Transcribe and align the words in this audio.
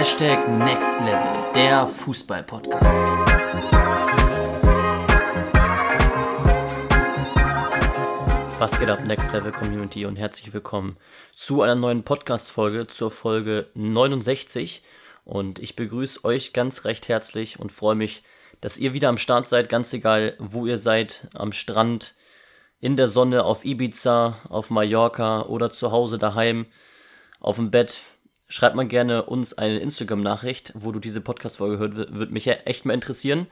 Hashtag 0.00 0.48
Next 0.48 0.98
Level, 1.00 1.52
der 1.54 1.86
Fußball-Podcast. 1.86 3.04
Was 8.58 8.78
geht 8.78 8.88
ab, 8.88 9.04
Next 9.06 9.30
Level 9.34 9.52
Community 9.52 10.06
und 10.06 10.16
herzlich 10.16 10.54
willkommen 10.54 10.96
zu 11.34 11.60
einer 11.60 11.74
neuen 11.74 12.02
Podcast-Folge, 12.02 12.86
zur 12.86 13.10
Folge 13.10 13.68
69. 13.74 14.82
Und 15.26 15.58
ich 15.58 15.76
begrüße 15.76 16.24
euch 16.24 16.54
ganz 16.54 16.86
recht 16.86 17.10
herzlich 17.10 17.60
und 17.60 17.70
freue 17.70 17.94
mich, 17.94 18.22
dass 18.62 18.78
ihr 18.78 18.94
wieder 18.94 19.10
am 19.10 19.18
Start 19.18 19.48
seid, 19.48 19.68
ganz 19.68 19.92
egal, 19.92 20.34
wo 20.38 20.64
ihr 20.64 20.78
seid, 20.78 21.28
am 21.34 21.52
Strand, 21.52 22.14
in 22.80 22.96
der 22.96 23.06
Sonne, 23.06 23.44
auf 23.44 23.66
Ibiza, 23.66 24.38
auf 24.48 24.70
Mallorca 24.70 25.42
oder 25.42 25.70
zu 25.70 25.92
Hause 25.92 26.16
daheim, 26.16 26.64
auf 27.38 27.56
dem 27.56 27.70
Bett. 27.70 28.00
Schreibt 28.52 28.74
mal 28.74 28.88
gerne 28.88 29.26
uns 29.26 29.56
eine 29.56 29.78
Instagram-Nachricht, 29.78 30.72
wo 30.74 30.90
du 30.90 30.98
diese 30.98 31.20
Podcast-Folge 31.20 31.78
hörst, 31.78 32.12
würde 32.12 32.32
mich 32.32 32.48
echt 32.48 32.84
mal 32.84 32.94
interessieren. 32.94 33.46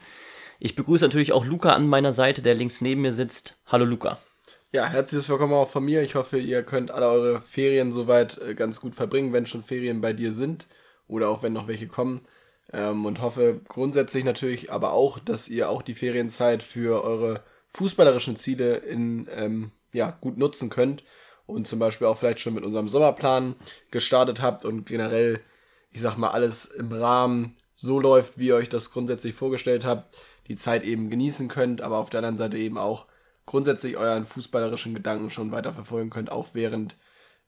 Ich 0.59 0.75
begrüße 0.75 1.05
natürlich 1.05 1.31
auch 1.31 1.45
Luca 1.45 1.71
an 1.71 1.87
meiner 1.87 2.11
Seite, 2.11 2.41
der 2.41 2.53
links 2.53 2.81
neben 2.81 2.99
mir 3.03 3.13
sitzt. 3.13 3.61
Hallo 3.67 3.85
Luca. 3.85 4.19
Ja, 4.73 4.87
herzliches 4.87 5.29
Willkommen 5.29 5.53
auch 5.53 5.69
von 5.69 5.85
mir. 5.85 6.01
Ich 6.01 6.15
hoffe, 6.15 6.37
ihr 6.37 6.63
könnt 6.63 6.91
alle 6.91 7.07
eure 7.07 7.39
Ferien 7.39 7.93
soweit 7.93 8.39
äh, 8.39 8.55
ganz 8.55 8.81
gut 8.81 8.93
verbringen, 8.93 9.31
wenn 9.31 9.45
schon 9.45 9.63
Ferien 9.63 10.01
bei 10.01 10.11
dir 10.11 10.33
sind 10.33 10.67
oder 11.07 11.29
auch 11.29 11.43
wenn 11.43 11.53
noch 11.53 11.69
welche 11.69 11.87
kommen. 11.87 12.19
Ähm, 12.73 13.05
und 13.05 13.21
hoffe 13.21 13.61
grundsätzlich 13.69 14.25
natürlich 14.25 14.69
aber 14.69 14.91
auch, 14.91 15.17
dass 15.17 15.47
ihr 15.47 15.69
auch 15.69 15.81
die 15.81 15.95
Ferienzeit 15.95 16.61
für 16.61 17.05
eure 17.05 17.41
fußballerischen 17.69 18.35
Ziele 18.35 18.75
in, 18.75 19.29
ähm, 19.33 19.71
ja, 19.93 20.11
gut 20.19 20.37
nutzen 20.37 20.69
könnt 20.69 21.03
und 21.49 21.67
zum 21.67 21.79
Beispiel 21.79 22.07
auch 22.07 22.17
vielleicht 22.17 22.39
schon 22.39 22.53
mit 22.53 22.65
unserem 22.65 22.87
Sommerplan 22.87 23.55
gestartet 23.91 24.41
habt 24.41 24.65
und 24.65 24.85
generell, 24.85 25.39
ich 25.91 26.01
sag 26.01 26.17
mal, 26.17 26.29
alles 26.29 26.65
im 26.65 26.91
Rahmen 26.91 27.57
so 27.75 27.99
läuft, 27.99 28.37
wie 28.37 28.47
ihr 28.47 28.55
euch 28.55 28.69
das 28.69 28.91
grundsätzlich 28.91 29.33
vorgestellt 29.33 29.85
habt, 29.85 30.17
die 30.47 30.55
Zeit 30.55 30.83
eben 30.83 31.09
genießen 31.09 31.47
könnt, 31.47 31.81
aber 31.81 31.97
auf 31.97 32.09
der 32.09 32.19
anderen 32.19 32.37
Seite 32.37 32.57
eben 32.57 32.77
auch 32.77 33.05
grundsätzlich 33.45 33.97
euren 33.97 34.25
fußballerischen 34.25 34.93
Gedanken 34.93 35.29
schon 35.29 35.51
weiter 35.51 35.73
verfolgen 35.73 36.09
könnt, 36.09 36.31
auch 36.31 36.49
während 36.53 36.97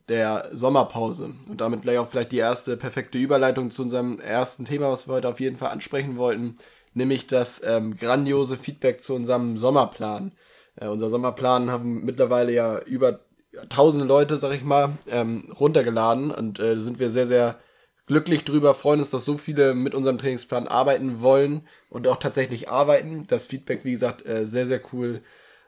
der 0.08 0.50
Sommerpause. 0.52 1.34
Und 1.50 1.62
damit 1.62 1.84
gleich 1.84 1.98
auch 1.98 2.08
vielleicht 2.08 2.32
die 2.32 2.38
erste 2.38 2.78
perfekte 2.78 3.18
Überleitung 3.18 3.72
zu 3.72 3.84
unserem 3.84 4.20
ersten 4.20 4.66
Thema, 4.66 4.90
was 4.90 5.08
wir 5.08 5.14
heute 5.14 5.30
auf 5.30 5.40
jeden 5.40 5.58
Fall 5.58 5.70
ansprechen 5.70 6.18
wollten, 6.18 6.56
nämlich 6.94 7.28
das 7.28 7.62
ähm, 7.64 7.96
grandiose 7.96 8.58
Feedback 8.58 9.00
zu 9.02 9.14
unserem 9.14 9.58
Sommerplan. 9.58 10.32
Äh, 10.76 10.88
unser 10.88 11.10
Sommerplan 11.10 11.70
haben 11.70 12.04
mittlerweile 12.04 12.52
ja 12.52 12.80
über 12.80 13.20
tausende 13.70 14.06
Leute, 14.06 14.38
sag 14.38 14.54
ich 14.54 14.64
mal, 14.64 14.98
ähm, 15.08 15.52
runtergeladen 15.60 16.32
und 16.32 16.60
äh, 16.60 16.80
sind 16.80 17.00
wir 17.00 17.10
sehr, 17.10 17.28
sehr 17.28 17.60
glücklich 18.08 18.44
drüber, 18.44 18.74
freuen 18.74 19.00
uns, 19.00 19.10
dass 19.10 19.26
so 19.26 19.38
viele 19.38 19.74
mit 19.74 19.96
unserem 19.96 20.18
Trainingsplan 20.18 20.68
arbeiten 20.68 21.22
wollen 21.22 21.62
und 21.90 22.08
auch 22.08 22.18
tatsächlich 22.18 22.70
arbeiten. 22.70 23.26
Das 23.28 23.48
Feedback, 23.48 23.86
wie 23.86 23.92
gesagt, 23.92 24.26
äh, 24.28 24.46
sehr, 24.46 24.66
sehr 24.66 24.82
cool. 24.92 25.22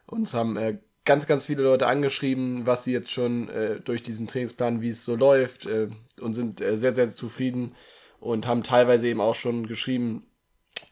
Uns 0.08 0.34
haben 0.34 0.58
äh, 0.58 0.78
ganz, 1.06 1.28
ganz 1.28 1.46
viele 1.46 1.64
Leute 1.64 1.88
angeschrieben, 1.88 2.66
was 2.66 2.84
sie 2.84 2.94
jetzt 2.94 3.12
schon 3.12 3.50
äh, 3.50 3.80
durch 3.80 4.02
diesen 4.02 4.28
Trainingsplan, 4.28 4.82
wie 4.82 4.90
es 4.90 5.06
so 5.06 5.16
läuft 5.16 5.66
äh, 5.66 5.88
und 6.22 6.34
sind 6.34 6.62
äh, 6.62 6.78
sehr, 6.78 6.96
sehr 6.96 7.10
zufrieden 7.10 7.76
und 8.20 8.48
haben 8.48 8.64
teilweise 8.64 9.08
eben 9.08 9.22
auch 9.22 9.36
schon 9.36 9.68
geschrieben, 9.68 10.26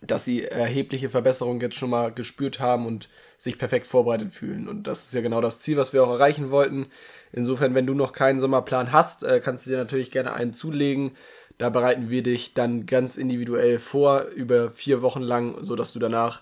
dass 0.01 0.25
sie 0.25 0.43
erhebliche 0.43 1.09
Verbesserungen 1.09 1.61
jetzt 1.61 1.75
schon 1.75 1.91
mal 1.91 2.11
gespürt 2.11 2.59
haben 2.59 2.85
und 2.85 3.07
sich 3.37 3.57
perfekt 3.57 3.85
vorbereitet 3.87 4.33
fühlen. 4.33 4.67
Und 4.67 4.87
das 4.87 5.05
ist 5.05 5.13
ja 5.13 5.21
genau 5.21 5.41
das 5.41 5.59
Ziel, 5.59 5.77
was 5.77 5.93
wir 5.93 6.03
auch 6.03 6.11
erreichen 6.11 6.49
wollten. 6.49 6.87
Insofern, 7.31 7.75
wenn 7.75 7.85
du 7.85 7.93
noch 7.93 8.13
keinen 8.13 8.39
Sommerplan 8.39 8.91
hast, 8.91 9.23
äh, 9.23 9.39
kannst 9.39 9.65
du 9.65 9.71
dir 9.71 9.77
natürlich 9.77 10.11
gerne 10.11 10.33
einen 10.33 10.53
zulegen. 10.53 11.11
Da 11.57 11.69
bereiten 11.69 12.09
wir 12.09 12.23
dich 12.23 12.55
dann 12.55 12.87
ganz 12.87 13.17
individuell 13.17 13.77
vor, 13.77 14.23
über 14.35 14.71
vier 14.71 15.03
Wochen 15.03 15.21
lang, 15.21 15.63
so 15.63 15.75
dass 15.75 15.93
du 15.93 15.99
danach 15.99 16.41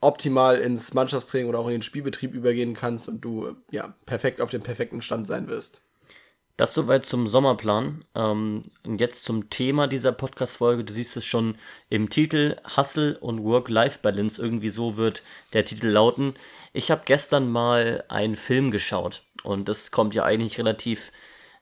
optimal 0.00 0.58
ins 0.58 0.94
Mannschaftstraining 0.94 1.48
oder 1.48 1.58
auch 1.58 1.66
in 1.66 1.72
den 1.72 1.82
Spielbetrieb 1.82 2.34
übergehen 2.34 2.74
kannst 2.74 3.08
und 3.08 3.20
du 3.20 3.56
ja 3.70 3.94
perfekt 4.06 4.40
auf 4.40 4.50
dem 4.50 4.62
perfekten 4.62 5.02
Stand 5.02 5.26
sein 5.26 5.48
wirst. 5.48 5.82
Das 6.56 6.74
soweit 6.74 7.06
zum 7.06 7.26
Sommerplan. 7.26 8.04
Ähm, 8.14 8.62
und 8.84 9.00
jetzt 9.00 9.24
zum 9.24 9.48
Thema 9.48 9.86
dieser 9.86 10.12
Podcast-Folge. 10.12 10.84
Du 10.84 10.92
siehst 10.92 11.16
es 11.16 11.24
schon 11.24 11.56
im 11.88 12.10
Titel: 12.10 12.56
Hustle 12.76 13.18
und 13.18 13.42
Work-Life-Balance. 13.42 14.40
Irgendwie 14.40 14.68
so 14.68 14.96
wird 14.96 15.22
der 15.54 15.64
Titel 15.64 15.88
lauten. 15.88 16.34
Ich 16.72 16.90
habe 16.90 17.02
gestern 17.04 17.50
mal 17.50 18.04
einen 18.08 18.36
Film 18.36 18.70
geschaut. 18.70 19.22
Und 19.42 19.68
das 19.68 19.90
kommt 19.90 20.14
ja 20.14 20.24
eigentlich 20.24 20.58
relativ 20.58 21.10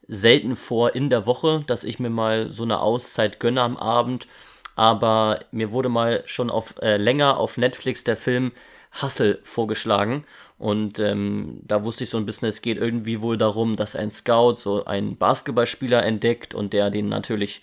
selten 0.08 0.56
vor 0.56 0.94
in 0.94 1.08
der 1.08 1.24
Woche, 1.24 1.62
dass 1.66 1.84
ich 1.84 2.00
mir 2.00 2.10
mal 2.10 2.50
so 2.50 2.64
eine 2.64 2.80
Auszeit 2.80 3.38
gönne 3.38 3.62
am 3.62 3.76
Abend. 3.76 4.26
Aber 4.74 5.38
mir 5.52 5.72
wurde 5.72 5.88
mal 5.88 6.22
schon 6.26 6.50
auf 6.50 6.74
äh, 6.82 6.96
länger 6.96 7.38
auf 7.38 7.56
Netflix 7.56 8.02
der 8.02 8.16
Film 8.16 8.52
Hustle 9.00 9.38
vorgeschlagen. 9.42 10.24
Und 10.58 10.98
ähm, 10.98 11.60
da 11.62 11.84
wusste 11.84 12.04
ich 12.04 12.10
so 12.10 12.18
ein 12.18 12.26
bisschen, 12.26 12.48
es 12.48 12.62
geht 12.62 12.76
irgendwie 12.76 13.20
wohl 13.20 13.38
darum, 13.38 13.76
dass 13.76 13.96
ein 13.96 14.10
Scout 14.10 14.56
so 14.56 14.84
einen 14.84 15.16
Basketballspieler 15.16 16.04
entdeckt 16.04 16.54
und 16.54 16.72
der 16.72 16.90
den 16.90 17.08
natürlich 17.08 17.62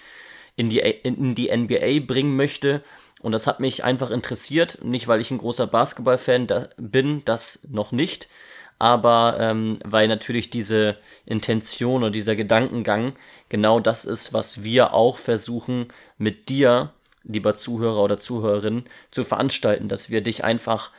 in 0.56 0.70
die, 0.70 0.80
in 0.80 1.36
die 1.36 1.56
NBA 1.56 2.06
bringen 2.06 2.36
möchte. 2.36 2.82
Und 3.22 3.32
das 3.32 3.48
hat 3.48 3.60
mich 3.60 3.84
einfach 3.84 4.12
interessiert. 4.12 4.80
Nicht, 4.84 5.08
weil 5.08 5.22
ich 5.22 5.32
ein 5.32 5.38
großer 5.38 5.68
Basketballfan 5.68 6.48
da 6.48 6.70
bin, 6.78 7.24
das 7.26 7.62
noch 7.70 7.92
nicht. 7.92 8.28
Aber 8.80 9.38
ähm, 9.40 9.80
weil 9.84 10.08
natürlich 10.08 10.52
diese 10.52 10.98
Intention 11.26 12.04
und 12.04 12.14
dieser 12.14 12.36
Gedankengang 12.36 13.14
genau 13.50 13.80
das 13.80 14.06
ist, 14.06 14.34
was 14.34 14.64
wir 14.64 14.94
auch 14.94 15.18
versuchen 15.18 15.88
mit 16.20 16.50
dir 16.50 16.94
lieber 17.28 17.56
Zuhörer 17.56 18.04
oder 18.04 18.18
Zuhörerin, 18.18 18.86
zu 19.12 19.24
veranstalten, 19.24 19.88
dass 19.90 20.10
wir 20.10 20.22
dich 20.22 20.44
einfach 20.44 20.92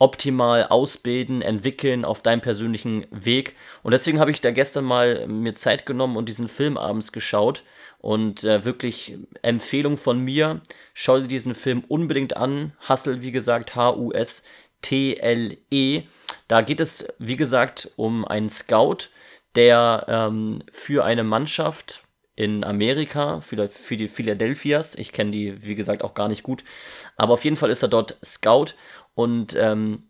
optimal 0.00 0.66
ausbilden, 0.66 1.42
entwickeln 1.42 2.04
auf 2.06 2.22
deinem 2.22 2.40
persönlichen 2.40 3.06
Weg. 3.10 3.54
Und 3.82 3.92
deswegen 3.92 4.18
habe 4.18 4.30
ich 4.30 4.40
da 4.40 4.50
gestern 4.50 4.84
mal 4.84 5.26
mir 5.28 5.54
Zeit 5.54 5.84
genommen 5.84 6.16
und 6.16 6.28
diesen 6.28 6.48
Film 6.48 6.78
abends 6.78 7.12
geschaut. 7.12 7.62
Und 7.98 8.44
äh, 8.44 8.64
wirklich 8.64 9.18
Empfehlung 9.42 9.98
von 9.98 10.18
mir, 10.18 10.62
schau 10.94 11.18
dir 11.20 11.28
diesen 11.28 11.54
Film 11.54 11.84
unbedingt 11.86 12.34
an. 12.34 12.72
Hustle, 12.88 13.20
wie 13.20 13.30
gesagt, 13.30 13.76
H-U-S-T-L-E. 13.76 14.42
Da 16.48 16.62
geht 16.62 16.80
es, 16.80 17.06
wie 17.18 17.36
gesagt, 17.36 17.90
um 17.96 18.24
einen 18.24 18.48
Scout, 18.48 19.10
der 19.54 20.06
ähm, 20.08 20.62
für 20.72 21.04
eine 21.04 21.24
Mannschaft 21.24 22.04
in 22.40 22.64
Amerika 22.64 23.42
für, 23.42 23.68
die 23.98 24.08
Philadelphias. 24.08 24.94
Ich 24.94 25.12
kenne 25.12 25.30
die, 25.30 25.62
wie 25.62 25.74
gesagt, 25.74 26.02
auch 26.02 26.14
gar 26.14 26.28
nicht 26.28 26.42
gut. 26.42 26.64
Aber 27.18 27.34
auf 27.34 27.44
jeden 27.44 27.56
Fall 27.56 27.68
ist 27.68 27.82
er 27.82 27.88
dort 27.88 28.16
Scout 28.24 28.68
und 29.14 29.54
ähm, 29.58 30.04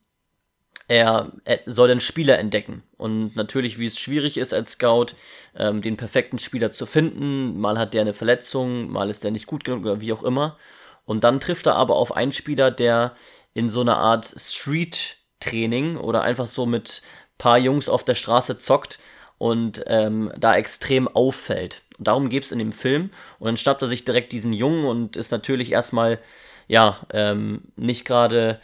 er, 0.86 1.32
er, 1.44 1.58
soll 1.66 1.88
den 1.88 2.00
Spieler 2.00 2.38
entdecken. 2.38 2.84
Und 2.96 3.34
natürlich, 3.34 3.80
wie 3.80 3.86
es 3.86 3.98
schwierig 3.98 4.38
ist 4.38 4.54
als 4.54 4.72
Scout, 4.72 5.06
ähm, 5.56 5.82
den 5.82 5.96
perfekten 5.96 6.38
Spieler 6.38 6.70
zu 6.70 6.86
finden. 6.86 7.58
Mal 7.58 7.76
hat 7.78 7.94
der 7.94 8.02
eine 8.02 8.12
Verletzung, 8.12 8.92
mal 8.92 9.10
ist 9.10 9.24
der 9.24 9.32
nicht 9.32 9.48
gut 9.48 9.64
genug 9.64 9.80
oder 9.80 10.00
wie 10.00 10.12
auch 10.12 10.22
immer. 10.22 10.56
Und 11.04 11.24
dann 11.24 11.40
trifft 11.40 11.66
er 11.66 11.74
aber 11.74 11.96
auf 11.96 12.14
einen 12.14 12.30
Spieler, 12.30 12.70
der 12.70 13.12
in 13.54 13.68
so 13.68 13.80
einer 13.80 13.98
Art 13.98 14.32
Street-Training 14.36 15.96
oder 15.96 16.22
einfach 16.22 16.46
so 16.46 16.64
mit 16.64 17.02
paar 17.38 17.58
Jungs 17.58 17.88
auf 17.88 18.04
der 18.04 18.14
Straße 18.14 18.56
zockt 18.56 19.00
und 19.36 19.82
ähm, 19.88 20.32
da 20.38 20.54
extrem 20.54 21.08
auffällt. 21.08 21.82
Und 22.00 22.08
darum 22.08 22.30
geht 22.30 22.44
es 22.44 22.50
in 22.50 22.58
dem 22.58 22.72
Film. 22.72 23.10
Und 23.38 23.46
dann 23.46 23.58
schnappt 23.58 23.82
er 23.82 23.88
sich 23.88 24.06
direkt 24.06 24.32
diesen 24.32 24.54
Jungen 24.54 24.86
und 24.86 25.18
ist 25.18 25.30
natürlich 25.32 25.70
erstmal, 25.70 26.18
ja, 26.66 26.98
ähm, 27.12 27.60
nicht 27.76 28.06
gerade 28.06 28.58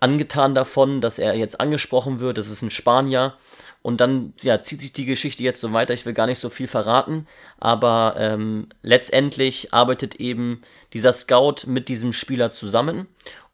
angetan 0.00 0.54
davon, 0.54 1.00
dass 1.00 1.20
er 1.20 1.34
jetzt 1.34 1.60
angesprochen 1.60 2.18
wird. 2.18 2.38
Das 2.38 2.50
ist 2.50 2.62
ein 2.62 2.70
Spanier. 2.70 3.34
Und 3.82 4.00
dann 4.00 4.34
ja, 4.42 4.62
zieht 4.62 4.80
sich 4.80 4.92
die 4.92 5.04
Geschichte 5.04 5.44
jetzt 5.44 5.60
so 5.60 5.72
weiter. 5.72 5.94
Ich 5.94 6.04
will 6.04 6.12
gar 6.12 6.26
nicht 6.26 6.40
so 6.40 6.50
viel 6.50 6.66
verraten, 6.66 7.26
aber 7.60 8.14
ähm, 8.18 8.68
letztendlich 8.82 9.72
arbeitet 9.72 10.16
eben 10.16 10.60
dieser 10.92 11.12
Scout 11.12 11.66
mit 11.66 11.88
diesem 11.88 12.12
Spieler 12.12 12.50
zusammen 12.50 13.06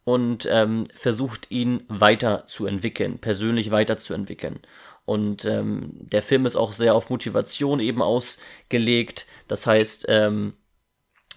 und 0.03 0.47
ähm, 0.51 0.85
versucht 0.93 1.51
ihn 1.51 1.83
weiterzuentwickeln, 1.87 3.19
persönlich 3.19 3.69
weiterzuentwickeln. 3.69 4.59
Und 5.09 5.43
ähm, 5.45 5.89
der 5.93 6.21
Film 6.21 6.45
ist 6.45 6.55
auch 6.55 6.71
sehr 6.71 6.93
auf 6.93 7.09
Motivation 7.09 7.79
eben 7.79 8.03
ausgelegt. 8.03 9.25
Das 9.47 9.65
heißt, 9.65 10.05
ähm, 10.07 10.53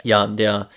ja, 0.03 0.27
der 0.27 0.69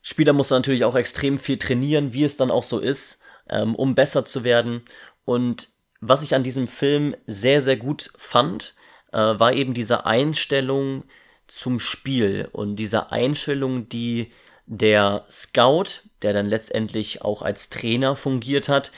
Spieler 0.00 0.32
muss 0.32 0.48
natürlich 0.48 0.86
auch 0.86 0.94
extrem 0.94 1.36
viel 1.36 1.58
trainieren, 1.58 2.14
wie 2.14 2.24
es 2.24 2.38
dann 2.38 2.50
auch 2.50 2.62
so 2.62 2.78
ist, 2.78 3.20
ähm, 3.50 3.74
um 3.74 3.94
besser 3.94 4.24
zu 4.24 4.42
werden. 4.42 4.80
Und 5.26 5.68
was 6.00 6.22
ich 6.22 6.34
an 6.34 6.42
diesem 6.42 6.66
Film 6.66 7.14
sehr, 7.26 7.60
sehr 7.60 7.76
gut 7.76 8.10
fand, 8.16 8.74
äh, 9.12 9.18
war 9.18 9.52
eben 9.52 9.74
diese 9.74 10.06
Einstellung 10.06 11.04
zum 11.46 11.78
Spiel 11.78 12.48
und 12.52 12.76
diese 12.76 13.12
Einstellung, 13.12 13.90
die 13.90 14.32
der 14.64 15.26
Scout, 15.28 16.08
der 16.22 16.32
dann 16.32 16.46
letztendlich 16.46 17.20
auch 17.20 17.42
als 17.42 17.68
Trainer 17.68 18.16
fungiert 18.16 18.70
hat, 18.70 18.92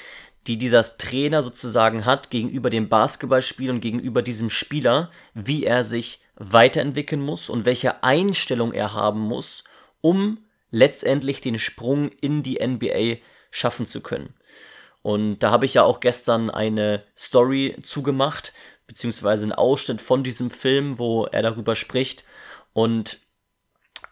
die 0.47 0.59
dieser 0.59 0.83
Trainer 0.99 1.43
sozusagen 1.43 2.05
hat 2.05 2.31
gegenüber 2.31 2.71
dem 2.71 2.89
Basketballspiel 2.89 3.71
und 3.71 3.81
gegenüber 3.81 4.23
diesem 4.23 4.51
Spieler, 4.51 5.11
wie 5.35 5.65
er 5.65 5.85
sich 5.85 6.21
weiterentwickeln 6.37 7.21
muss 7.21 7.49
und 7.49 7.65
welche 7.65 8.03
Einstellung 8.05 8.73
er 8.73 8.93
haben 8.93 9.21
muss, 9.21 9.65
um 10.01 10.39
letztendlich 10.71 11.41
den 11.41 11.59
Sprung 11.59 12.11
in 12.21 12.43
die 12.43 12.65
NBA 12.65 13.17
schaffen 13.51 13.87
zu 13.87 14.01
können. 14.01 14.35
Und 15.03 15.39
da 15.39 15.51
habe 15.51 15.67
ich 15.67 15.75
ja 15.75 15.85
auch 15.85 16.01
gestern 16.01 16.51
eine 16.51 17.05
Story 17.17 17.77
zugemacht, 17.83 18.53
beziehungsweise 18.89 19.45
einen 19.45 19.53
Ausschnitt 19.53 20.01
von 20.01 20.25
diesem 20.25 20.51
Film, 20.51 20.99
wo 20.99 21.27
er 21.27 21.43
darüber 21.43 21.77
spricht. 21.77 22.25
Und 22.73 23.21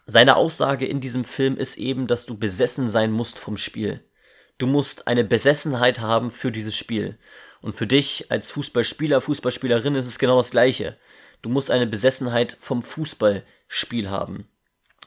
seine 0.05 0.37
Aussage 0.37 0.85
in 0.85 1.01
diesem 1.01 1.25
Film 1.25 1.57
ist 1.57 1.77
eben, 1.77 2.07
dass 2.07 2.25
du 2.25 2.37
besessen 2.37 2.87
sein 2.87 3.11
musst 3.11 3.39
vom 3.39 3.57
Spiel. 3.57 4.04
Du 4.57 4.67
musst 4.67 5.07
eine 5.07 5.25
Besessenheit 5.25 5.99
haben 5.99 6.31
für 6.31 6.51
dieses 6.51 6.75
Spiel. 6.75 7.17
Und 7.61 7.75
für 7.75 7.87
dich 7.87 8.31
als 8.31 8.51
Fußballspieler, 8.51 9.19
Fußballspielerin 9.19 9.95
ist 9.95 10.07
es 10.07 10.19
genau 10.19 10.37
das 10.37 10.51
Gleiche. 10.51 10.97
Du 11.41 11.49
musst 11.49 11.71
eine 11.71 11.87
Besessenheit 11.87 12.55
vom 12.59 12.81
Fußballspiel 12.81 14.09
haben. 14.09 14.47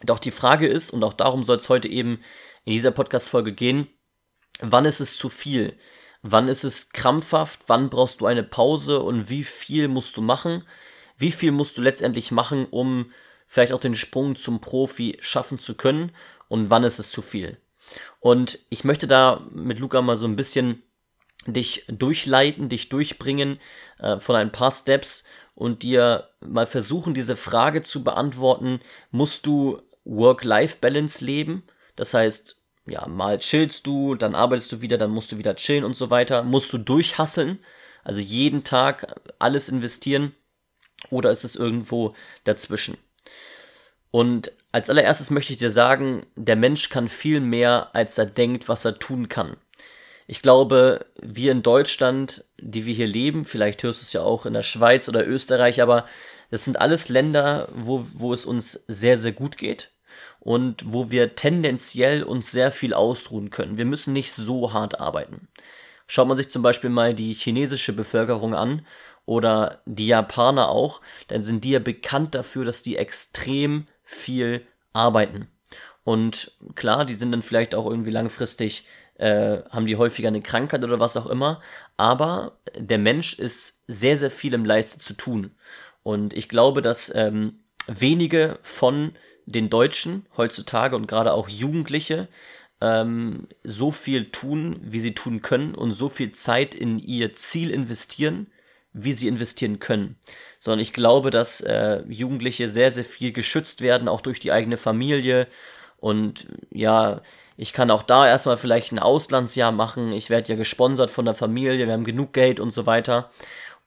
Doch 0.03 0.19
die 0.19 0.31
Frage 0.31 0.67
ist, 0.67 0.91
und 0.91 1.03
auch 1.03 1.15
darum 1.15 1.45
soll 1.45 1.57
es 1.57 1.69
heute 1.69 1.89
eben 1.89 2.21
in 2.65 2.73
dieser 2.73 2.91
Podcast-Folge 2.91 3.53
gehen, 3.53 3.89
wann 4.61 4.85
ist 4.85 5.01
es 5.01 5.17
zu 5.17 5.29
viel? 5.29 5.77
Wann 6.23 6.49
ist 6.49 6.65
es 6.65 6.91
krampfhaft? 6.91 7.61
Wann 7.69 7.91
brauchst 7.91 8.21
du 8.21 8.27
eine 8.27 8.43
Pause? 8.43 9.01
Und 9.01 9.31
wie 9.31 9.45
viel 9.45 9.89
musst 9.89 10.17
du 10.17 10.21
machen? 10.21 10.63
Wie 11.17 11.33
viel 11.33 11.53
musst 11.53 11.79
du 11.79 11.83
letztendlich 11.83 12.33
machen, 12.33 12.67
um 12.67 13.13
vielleicht 13.47 13.73
auch 13.73 13.81
den 13.81 13.95
Sprung 13.95 14.37
zum 14.37 14.61
Profi 14.61 15.17
schaffen 15.21 15.59
zu 15.59 15.75
können? 15.75 16.13
Und 16.49 16.71
wann 16.71 16.85
ist 16.85 16.99
es 16.99 17.11
zu 17.11 17.23
viel? 17.23 17.57
Und 18.21 18.59
ich 18.71 18.85
möchte 18.85 19.07
da 19.07 19.47
mit 19.53 19.79
Luca 19.79 20.03
mal 20.03 20.17
so 20.17 20.27
ein 20.27 20.37
bisschen 20.37 20.83
dich 21.47 21.85
durchleiten, 21.89 22.69
dich 22.69 22.89
durchbringen 22.89 23.59
äh, 23.99 24.19
von 24.21 24.37
ein 24.37 24.53
paar 24.53 24.71
Steps 24.71 25.25
und 25.55 25.83
dir 25.83 26.29
mal 26.41 26.67
versuchen, 26.67 27.15
diese 27.15 27.37
Frage 27.37 27.83
zu 27.83 28.05
beantworten, 28.05 28.81
musst 29.11 29.47
du 29.47 29.81
Work-Life-Balance 30.05 31.25
leben? 31.25 31.63
Das 31.97 32.15
heißt, 32.15 32.57
ja, 32.87 33.07
mal 33.07 33.39
chillst 33.39 33.87
du, 33.87 34.15
dann 34.15 34.35
arbeitest 34.35 34.73
du 34.73 34.81
wieder, 34.81 34.99
dann 34.99 35.11
musst 35.11 35.33
du 35.33 35.39
wieder 35.39 35.57
chillen 35.57 35.85
und 35.85 35.97
so 35.97 36.11
weiter. 36.11 36.43
Musst 36.43 36.73
du 36.73 36.79
durchhasseln, 36.79 37.59
also 38.05 38.21
jeden 38.21 38.65
Tag 38.65 39.15
alles 39.39 39.69
investieren, 39.69 40.35
oder 41.11 41.31
ist 41.31 41.45
es 41.45 41.57
irgendwo 41.57 42.15
dazwischen? 42.45 42.97
Und 44.11 44.51
als 44.73 44.91
allererstes 44.91 45.31
möchte 45.31 45.53
ich 45.53 45.59
dir 45.59 45.71
sagen, 45.71 46.27
der 46.37 46.57
Mensch 46.57 46.91
kann 46.91 47.09
viel 47.09 47.41
mehr, 47.41 47.95
als 47.95 48.19
er 48.19 48.27
denkt, 48.27 48.69
was 48.69 48.85
er 48.85 48.99
tun 48.99 49.29
kann. 49.29 49.57
Ich 50.27 50.43
glaube, 50.43 51.07
wir 51.23 51.53
in 51.53 51.63
Deutschland, 51.63 52.45
die 52.59 52.85
wir 52.85 52.95
hier 52.95 53.07
leben, 53.07 53.47
vielleicht 53.47 53.83
hörst 53.83 54.03
du 54.03 54.05
es 54.05 54.13
ja 54.13 54.21
auch 54.21 54.45
in 54.45 54.53
der 54.53 54.63
Schweiz 54.63 55.09
oder 55.09 55.27
Österreich, 55.27 55.81
aber 55.81 56.05
das 56.51 56.65
sind 56.65 56.81
alles 56.81 57.09
Länder, 57.09 57.69
wo, 57.75 58.05
wo 58.13 58.35
es 58.35 58.45
uns 58.45 58.85
sehr, 58.89 59.17
sehr 59.17 59.33
gut 59.33 59.57
geht 59.57 59.91
und 60.41 60.93
wo 60.93 61.11
wir 61.11 61.35
tendenziell 61.35 62.23
uns 62.23 62.51
sehr 62.51 62.73
viel 62.73 62.93
ausruhen 62.93 63.49
können. 63.49 63.79
Wir 63.79 63.87
müssen 63.87 64.13
nicht 64.13 64.33
so 64.33 64.75
hart 64.75 65.01
arbeiten. 65.01 65.49
Schaut 66.07 66.29
man 66.29 66.37
sich 66.37 66.51
zum 66.51 66.63
Beispiel 66.63 66.91
mal 66.91 67.15
die 67.15 67.33
chinesische 67.33 67.93
Bevölkerung 67.93 68.55
an 68.55 68.85
oder 69.25 69.83
die 69.85 70.07
Japaner 70.07 70.69
auch, 70.69 71.01
dann 71.29 71.43
sind 71.43 71.65
die 71.65 71.71
ja 71.71 71.81
bekannt 71.81 72.35
dafür, 72.35 72.65
dass 72.65 72.83
die 72.83 72.97
extrem 72.97 73.87
viel 74.09 74.67
arbeiten. 74.95 75.49
Und 76.03 76.53
klar, 76.75 77.05
die 77.05 77.15
sind 77.15 77.31
dann 77.33 77.43
vielleicht 77.43 77.75
auch 77.75 77.85
irgendwie 77.85 78.11
langfristig, 78.11 78.87
äh, 79.19 79.59
haben 79.69 79.87
die 79.87 79.97
häufiger 79.97 80.29
eine 80.29 80.41
Krankheit 80.41 80.83
oder 80.83 80.99
was 80.99 81.19
auch 81.19 81.27
immer. 81.27 81.61
Aber 81.99 82.59
der 82.75 82.97
Mensch 82.97 83.35
ist 83.39 83.83
sehr, 83.87 84.17
sehr 84.17 84.31
viel 84.31 84.55
im 84.55 84.65
Leiste 84.65 84.99
zu 84.99 85.13
tun. 85.15 85.51
Und 86.03 86.33
ich 86.33 86.49
glaube, 86.49 86.81
dass 86.81 87.13
ähm, 87.15 87.61
wenige 87.87 88.59
von 88.63 89.13
den 89.45 89.69
Deutschen 89.69 90.25
heutzutage 90.39 90.97
und 90.97 91.07
gerade 91.07 91.35
auch 91.35 91.51
Jugendliche 91.51 92.29
ähm, 92.81 93.47
so 93.63 93.91
viel 93.91 94.31
tun, 94.31 94.81
wie 94.83 95.01
sie 95.01 95.15
tun 95.15 95.43
können 95.43 95.75
und 95.75 95.93
so 95.93 96.09
viel 96.09 96.33
Zeit 96.33 96.75
in 96.75 96.99
ihr 96.99 97.35
Ziel 97.35 97.71
investieren, 97.71 98.47
wie 98.93 99.13
sie 99.13 99.29
investieren 99.29 99.79
können. 99.79 100.17
Sondern 100.59 100.81
ich 100.81 100.93
glaube, 100.93 101.31
dass 101.31 101.61
äh, 101.61 102.03
Jugendliche 102.09 102.69
sehr, 102.69 102.91
sehr 102.91 103.05
viel 103.05 103.33
geschützt 103.33 103.81
werden, 103.81 104.09
auch 104.09 104.21
durch 104.21 104.41
die 104.41 104.53
eigene 104.53 104.77
Familie. 104.77 105.47
Und 105.99 106.49
ja, 106.71 107.21
ich 107.57 107.73
kann 107.73 107.91
auch 107.91 108.03
da 108.03 108.27
erstmal 108.27 108.57
vielleicht 108.57 108.93
ein 108.93 108.99
Auslandsjahr 108.99 109.73
machen. 109.73 110.13
Ich 110.13 110.31
werde 110.31 110.49
ja 110.49 110.57
gesponsert 110.57 111.11
von 111.11 111.25
der 111.25 111.35
Familie, 111.35 111.87
wir 111.87 111.93
haben 111.93 112.05
genug 112.05 112.33
Geld 112.33 112.61
und 112.61 112.71
so 112.71 112.87
weiter. 112.87 113.31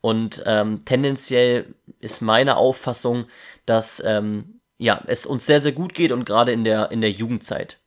Und 0.01 0.43
ähm, 0.45 0.83
tendenziell 0.83 1.73
ist 1.99 2.21
meine 2.21 2.57
Auffassung, 2.57 3.25
dass 3.65 4.01
ähm, 4.05 4.59
ja, 4.77 5.01
es 5.05 5.25
uns 5.25 5.45
sehr, 5.45 5.59
sehr 5.59 5.71
gut 5.73 5.93
geht 5.93 6.11
und 6.11 6.25
gerade 6.25 6.51
in 6.51 6.63
der, 6.63 6.91
in 6.91 7.01
der 7.01 7.11
Jugendzeit. 7.11 7.77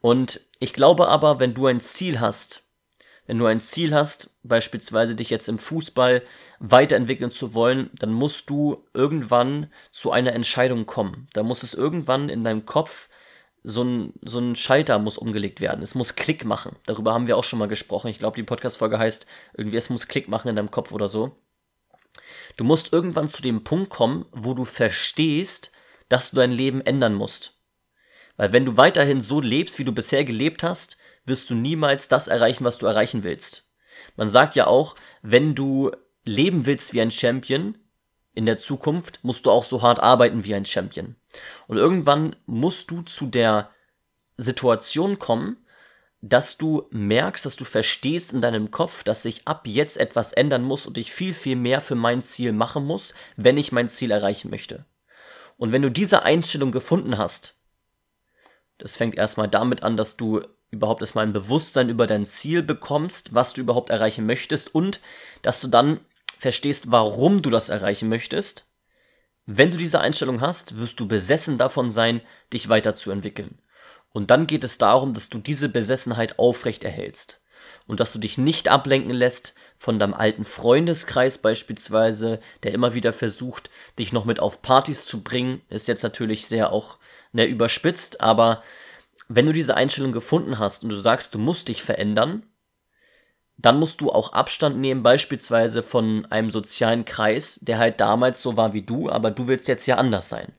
Und 0.00 0.40
ich 0.60 0.72
glaube 0.72 1.08
aber, 1.08 1.40
wenn 1.40 1.54
du 1.54 1.66
ein 1.66 1.80
Ziel 1.80 2.20
hast, 2.20 2.62
wenn 3.26 3.38
du 3.38 3.46
ein 3.46 3.60
Ziel 3.60 3.92
hast, 3.92 4.35
beispielsweise 4.48 5.14
dich 5.14 5.30
jetzt 5.30 5.48
im 5.48 5.58
Fußball 5.58 6.22
weiterentwickeln 6.58 7.30
zu 7.30 7.54
wollen, 7.54 7.90
dann 7.98 8.12
musst 8.12 8.50
du 8.50 8.84
irgendwann 8.94 9.70
zu 9.90 10.12
einer 10.12 10.32
Entscheidung 10.32 10.86
kommen. 10.86 11.28
Da 11.32 11.42
muss 11.42 11.62
es 11.62 11.74
irgendwann 11.74 12.28
in 12.28 12.44
deinem 12.44 12.66
Kopf 12.66 13.08
so 13.62 13.82
ein, 13.82 14.12
so 14.22 14.38
ein 14.38 14.54
Schalter 14.54 14.98
muss 15.00 15.18
umgelegt 15.18 15.60
werden. 15.60 15.82
Es 15.82 15.96
muss 15.96 16.14
Klick 16.14 16.44
machen. 16.44 16.76
Darüber 16.86 17.12
haben 17.12 17.26
wir 17.26 17.36
auch 17.36 17.44
schon 17.44 17.58
mal 17.58 17.66
gesprochen. 17.66 18.08
Ich 18.08 18.18
glaube, 18.18 18.36
die 18.36 18.44
Podcast-Folge 18.44 18.98
heißt 18.98 19.26
irgendwie, 19.54 19.76
es 19.76 19.90
muss 19.90 20.06
Klick 20.06 20.28
machen 20.28 20.48
in 20.48 20.56
deinem 20.56 20.70
Kopf 20.70 20.92
oder 20.92 21.08
so. 21.08 21.36
Du 22.56 22.64
musst 22.64 22.92
irgendwann 22.92 23.26
zu 23.26 23.42
dem 23.42 23.64
Punkt 23.64 23.90
kommen, 23.90 24.24
wo 24.30 24.54
du 24.54 24.64
verstehst, 24.64 25.72
dass 26.08 26.30
du 26.30 26.36
dein 26.36 26.52
Leben 26.52 26.80
ändern 26.80 27.14
musst. 27.14 27.54
Weil 28.36 28.52
wenn 28.52 28.64
du 28.64 28.76
weiterhin 28.76 29.20
so 29.20 29.40
lebst, 29.40 29.78
wie 29.78 29.84
du 29.84 29.92
bisher 29.92 30.24
gelebt 30.24 30.62
hast, 30.62 30.96
wirst 31.24 31.50
du 31.50 31.54
niemals 31.54 32.08
das 32.08 32.28
erreichen, 32.28 32.64
was 32.64 32.78
du 32.78 32.86
erreichen 32.86 33.24
willst. 33.24 33.65
Man 34.16 34.28
sagt 34.28 34.54
ja 34.54 34.66
auch, 34.66 34.96
wenn 35.22 35.54
du 35.54 35.90
leben 36.24 36.66
willst 36.66 36.92
wie 36.92 37.00
ein 37.00 37.10
Champion 37.10 37.78
in 38.34 38.46
der 38.46 38.58
Zukunft, 38.58 39.20
musst 39.22 39.46
du 39.46 39.50
auch 39.50 39.64
so 39.64 39.82
hart 39.82 40.00
arbeiten 40.00 40.44
wie 40.44 40.54
ein 40.54 40.66
Champion. 40.66 41.16
Und 41.66 41.78
irgendwann 41.78 42.36
musst 42.46 42.90
du 42.90 43.02
zu 43.02 43.26
der 43.26 43.70
Situation 44.36 45.18
kommen, 45.18 45.56
dass 46.20 46.58
du 46.58 46.86
merkst, 46.90 47.46
dass 47.46 47.56
du 47.56 47.64
verstehst 47.64 48.32
in 48.32 48.40
deinem 48.40 48.70
Kopf, 48.70 49.04
dass 49.04 49.22
sich 49.22 49.46
ab 49.46 49.66
jetzt 49.66 49.96
etwas 49.98 50.32
ändern 50.32 50.62
muss 50.62 50.86
und 50.86 50.98
ich 50.98 51.12
viel, 51.12 51.34
viel 51.34 51.56
mehr 51.56 51.80
für 51.80 51.94
mein 51.94 52.22
Ziel 52.22 52.52
machen 52.52 52.84
muss, 52.84 53.14
wenn 53.36 53.56
ich 53.56 53.72
mein 53.72 53.88
Ziel 53.88 54.10
erreichen 54.10 54.50
möchte. 54.50 54.84
Und 55.56 55.72
wenn 55.72 55.82
du 55.82 55.90
diese 55.90 56.22
Einstellung 56.22 56.72
gefunden 56.72 57.18
hast, 57.18 57.54
das 58.78 58.96
fängt 58.96 59.16
erstmal 59.16 59.48
damit 59.48 59.82
an, 59.82 59.96
dass 59.96 60.16
du 60.16 60.42
überhaupt 60.70 61.00
erstmal 61.00 61.26
ein 61.26 61.32
Bewusstsein 61.32 61.88
über 61.88 62.06
dein 62.06 62.24
Ziel 62.24 62.62
bekommst, 62.62 63.34
was 63.34 63.52
du 63.52 63.60
überhaupt 63.60 63.90
erreichen 63.90 64.26
möchtest 64.26 64.74
und 64.74 65.00
dass 65.42 65.60
du 65.60 65.68
dann 65.68 66.00
verstehst, 66.38 66.90
warum 66.90 67.42
du 67.42 67.50
das 67.50 67.68
erreichen 67.68 68.08
möchtest. 68.08 68.66
Wenn 69.46 69.70
du 69.70 69.76
diese 69.76 70.00
Einstellung 70.00 70.40
hast, 70.40 70.78
wirst 70.78 70.98
du 70.98 71.06
besessen 71.06 71.56
davon 71.56 71.90
sein, 71.90 72.20
dich 72.52 72.68
weiterzuentwickeln. 72.68 73.58
Und 74.12 74.30
dann 74.30 74.46
geht 74.46 74.64
es 74.64 74.78
darum, 74.78 75.14
dass 75.14 75.28
du 75.28 75.38
diese 75.38 75.68
Besessenheit 75.68 76.38
aufrecht 76.38 76.84
erhältst 76.84 77.42
und 77.86 78.00
dass 78.00 78.12
du 78.12 78.18
dich 78.18 78.38
nicht 78.38 78.68
ablenken 78.68 79.12
lässt 79.12 79.54
von 79.78 79.98
deinem 79.98 80.14
alten 80.14 80.44
Freundeskreis 80.44 81.38
beispielsweise, 81.38 82.40
der 82.62 82.72
immer 82.72 82.94
wieder 82.94 83.12
versucht, 83.12 83.70
dich 83.98 84.12
noch 84.12 84.24
mit 84.24 84.40
auf 84.40 84.62
Partys 84.62 85.06
zu 85.06 85.22
bringen, 85.22 85.60
ist 85.68 85.86
jetzt 85.86 86.02
natürlich 86.02 86.46
sehr 86.46 86.72
auch 86.72 86.98
ne, 87.32 87.44
überspitzt, 87.44 88.20
aber 88.20 88.62
wenn 89.28 89.46
du 89.46 89.52
diese 89.52 89.76
Einstellung 89.76 90.12
gefunden 90.12 90.58
hast 90.58 90.82
und 90.82 90.90
du 90.90 90.96
sagst, 90.96 91.34
du 91.34 91.38
musst 91.38 91.68
dich 91.68 91.82
verändern, 91.82 92.44
dann 93.58 93.78
musst 93.78 94.00
du 94.00 94.10
auch 94.10 94.32
Abstand 94.32 94.78
nehmen, 94.78 95.02
beispielsweise 95.02 95.82
von 95.82 96.26
einem 96.26 96.50
sozialen 96.50 97.04
Kreis, 97.04 97.58
der 97.62 97.78
halt 97.78 98.00
damals 98.00 98.42
so 98.42 98.56
war 98.56 98.74
wie 98.74 98.82
du, 98.82 99.08
aber 99.08 99.30
du 99.30 99.48
willst 99.48 99.66
jetzt 99.66 99.86
ja 99.86 99.96
anders 99.96 100.28
sein. 100.28 100.52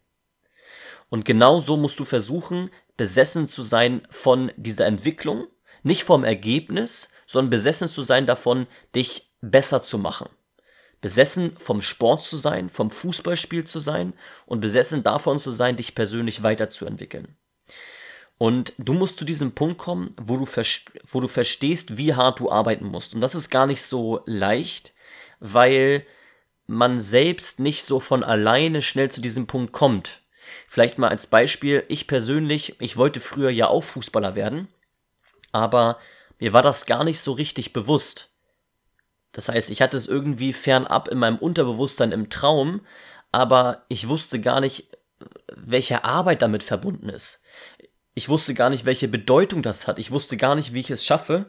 Und 1.09 1.23
genau 1.23 1.59
so 1.59 1.77
musst 1.77 1.99
du 1.99 2.05
versuchen, 2.05 2.69
besessen 2.97 3.47
zu 3.47 3.61
sein 3.61 4.01
von 4.09 4.51
dieser 4.57 4.87
Entwicklung, 4.87 5.47
nicht 5.83 6.03
vom 6.03 6.23
Ergebnis, 6.23 7.11
sondern 7.27 7.51
besessen 7.51 7.87
zu 7.87 8.01
sein 8.01 8.25
davon, 8.25 8.67
dich 8.95 9.31
besser 9.41 9.81
zu 9.81 9.99
machen. 9.99 10.29
Besessen 10.99 11.55
vom 11.59 11.79
Sport 11.79 12.23
zu 12.23 12.35
sein, 12.35 12.69
vom 12.69 12.89
Fußballspiel 12.89 13.65
zu 13.65 13.79
sein 13.79 14.13
und 14.47 14.59
besessen 14.59 15.03
davon 15.03 15.37
zu 15.37 15.51
sein, 15.51 15.75
dich 15.75 15.93
persönlich 15.93 16.41
weiterzuentwickeln. 16.41 17.37
Und 18.37 18.73
du 18.77 18.93
musst 18.93 19.17
zu 19.17 19.25
diesem 19.25 19.53
Punkt 19.53 19.79
kommen, 19.79 20.11
wo 20.21 20.37
du, 20.37 20.45
wo 20.45 21.19
du 21.19 21.27
verstehst, 21.27 21.97
wie 21.97 22.13
hart 22.13 22.39
du 22.39 22.51
arbeiten 22.51 22.85
musst. 22.85 23.15
Und 23.15 23.21
das 23.21 23.33
ist 23.33 23.49
gar 23.49 23.65
nicht 23.65 23.81
so 23.81 24.21
leicht, 24.25 24.93
weil 25.39 26.05
man 26.67 26.99
selbst 26.99 27.59
nicht 27.59 27.83
so 27.83 27.99
von 27.99 28.23
alleine 28.23 28.81
schnell 28.81 29.09
zu 29.09 29.21
diesem 29.21 29.47
Punkt 29.47 29.73
kommt. 29.73 30.21
Vielleicht 30.67 30.97
mal 30.97 31.09
als 31.09 31.27
Beispiel, 31.27 31.83
ich 31.87 32.07
persönlich, 32.07 32.75
ich 32.79 32.97
wollte 32.97 33.19
früher 33.19 33.49
ja 33.49 33.67
auch 33.67 33.83
Fußballer 33.83 34.35
werden, 34.35 34.67
aber 35.51 35.97
mir 36.39 36.53
war 36.53 36.61
das 36.61 36.85
gar 36.85 37.03
nicht 37.03 37.19
so 37.19 37.31
richtig 37.31 37.73
bewusst. 37.73 38.29
Das 39.31 39.49
heißt, 39.49 39.71
ich 39.71 39.81
hatte 39.81 39.97
es 39.97 40.07
irgendwie 40.07 40.53
fernab 40.53 41.07
in 41.07 41.19
meinem 41.19 41.37
Unterbewusstsein 41.37 42.11
im 42.11 42.29
Traum, 42.29 42.81
aber 43.31 43.85
ich 43.87 44.07
wusste 44.07 44.41
gar 44.41 44.61
nicht, 44.61 44.87
welche 45.55 46.03
Arbeit 46.03 46.41
damit 46.41 46.63
verbunden 46.63 47.09
ist. 47.09 47.41
Ich 48.17 48.29
wusste 48.29 48.55
gar 48.55 48.71
nicht, 48.71 48.85
welche 48.85 49.07
Bedeutung 49.07 49.61
das 49.61 49.85
hat. 49.85 49.99
Ich 49.99 50.09
wusste 50.09 50.37
gar 50.37 50.55
nicht, 50.55 50.73
wie 50.73 50.79
ich 50.79 50.89
es 50.89 51.05
schaffe, 51.05 51.45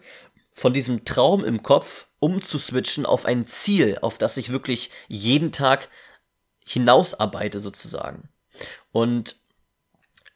von 0.52 0.74
diesem 0.74 1.06
Traum 1.06 1.42
im 1.42 1.62
Kopf 1.62 2.08
umzuswitchen 2.18 3.06
auf 3.06 3.24
ein 3.24 3.46
Ziel, 3.46 3.96
auf 4.02 4.18
das 4.18 4.36
ich 4.36 4.52
wirklich 4.52 4.90
jeden 5.08 5.50
Tag 5.50 5.88
hinausarbeite 6.66 7.58
sozusagen. 7.58 8.28
Und 8.92 9.36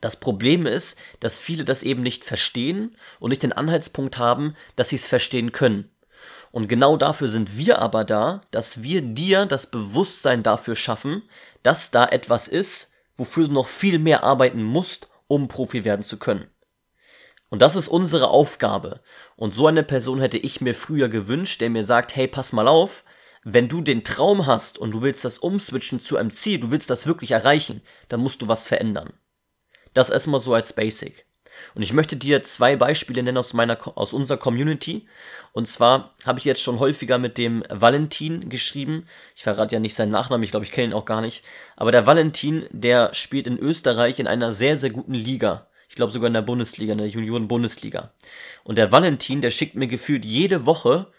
das 0.00 0.16
Problem 0.20 0.64
ist, 0.64 0.98
dass 1.20 1.38
viele 1.38 1.66
das 1.66 1.82
eben 1.82 2.00
nicht 2.00 2.24
verstehen 2.24 2.96
und 3.20 3.28
nicht 3.28 3.42
den 3.42 3.52
Anhaltspunkt 3.52 4.16
haben, 4.16 4.56
dass 4.74 4.88
sie 4.88 4.96
es 4.96 5.06
verstehen 5.06 5.52
können. 5.52 5.90
Und 6.50 6.66
genau 6.66 6.96
dafür 6.96 7.28
sind 7.28 7.58
wir 7.58 7.78
aber 7.80 8.04
da, 8.04 8.40
dass 8.52 8.82
wir 8.82 9.02
dir 9.02 9.44
das 9.44 9.70
Bewusstsein 9.70 10.42
dafür 10.42 10.76
schaffen, 10.76 11.24
dass 11.62 11.90
da 11.90 12.06
etwas 12.06 12.48
ist, 12.48 12.94
wofür 13.18 13.48
du 13.48 13.52
noch 13.52 13.68
viel 13.68 13.98
mehr 13.98 14.24
arbeiten 14.24 14.62
musst, 14.62 15.11
um 15.32 15.48
Profi 15.48 15.84
werden 15.84 16.02
zu 16.02 16.18
können. 16.18 16.46
Und 17.48 17.60
das 17.62 17.74
ist 17.74 17.88
unsere 17.88 18.28
Aufgabe. 18.28 19.00
Und 19.34 19.54
so 19.54 19.66
eine 19.66 19.82
Person 19.82 20.20
hätte 20.20 20.38
ich 20.38 20.60
mir 20.60 20.74
früher 20.74 21.08
gewünscht, 21.08 21.60
der 21.60 21.70
mir 21.70 21.82
sagt, 21.82 22.14
hey, 22.16 22.28
pass 22.28 22.52
mal 22.52 22.68
auf, 22.68 23.02
wenn 23.44 23.68
du 23.68 23.80
den 23.80 24.04
Traum 24.04 24.46
hast 24.46 24.78
und 24.78 24.90
du 24.92 25.02
willst 25.02 25.24
das 25.24 25.38
umswitchen 25.38 26.00
zu 26.00 26.16
einem 26.16 26.30
Ziel, 26.30 26.60
du 26.60 26.70
willst 26.70 26.90
das 26.90 27.06
wirklich 27.06 27.32
erreichen, 27.32 27.82
dann 28.08 28.20
musst 28.20 28.42
du 28.42 28.48
was 28.48 28.66
verändern. 28.66 29.14
Das 29.94 30.10
erstmal 30.10 30.40
so 30.40 30.54
als 30.54 30.74
Basic. 30.74 31.26
Und 31.74 31.82
ich 31.82 31.92
möchte 31.92 32.16
dir 32.16 32.42
zwei 32.42 32.76
Beispiele 32.76 33.22
nennen 33.22 33.38
aus 33.38 33.54
meiner, 33.54 33.78
aus 33.96 34.12
unserer 34.12 34.38
Community. 34.38 35.06
Und 35.52 35.66
zwar 35.66 36.14
habe 36.24 36.38
ich 36.38 36.44
jetzt 36.44 36.62
schon 36.62 36.80
häufiger 36.80 37.18
mit 37.18 37.38
dem 37.38 37.62
Valentin 37.68 38.48
geschrieben. 38.48 39.06
Ich 39.36 39.42
verrate 39.42 39.74
ja 39.74 39.80
nicht 39.80 39.94
seinen 39.94 40.10
Nachnamen, 40.10 40.44
ich 40.44 40.50
glaube, 40.50 40.66
ich 40.66 40.72
kenne 40.72 40.88
ihn 40.88 40.92
auch 40.94 41.04
gar 41.04 41.20
nicht. 41.20 41.44
Aber 41.76 41.92
der 41.92 42.06
Valentin, 42.06 42.66
der 42.70 43.14
spielt 43.14 43.46
in 43.46 43.58
Österreich 43.58 44.18
in 44.18 44.26
einer 44.26 44.52
sehr, 44.52 44.76
sehr 44.76 44.90
guten 44.90 45.14
Liga. 45.14 45.68
Ich 45.88 45.96
glaube 45.96 46.12
sogar 46.12 46.28
in 46.28 46.34
der 46.34 46.42
Bundesliga, 46.42 46.92
in 46.92 46.98
der 46.98 47.08
Junioren-Bundesliga. 47.08 48.14
Und 48.64 48.78
der 48.78 48.92
Valentin, 48.92 49.42
der 49.42 49.50
schickt 49.50 49.74
mir 49.74 49.88
gefühlt 49.88 50.24
jede 50.24 50.64
Woche 50.64 51.12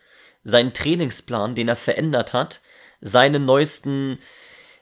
seinen 0.43 0.73
Trainingsplan, 0.73 1.55
den 1.55 1.67
er 1.67 1.75
verändert 1.75 2.33
hat, 2.33 2.61
seine 2.99 3.39
neuesten 3.39 4.19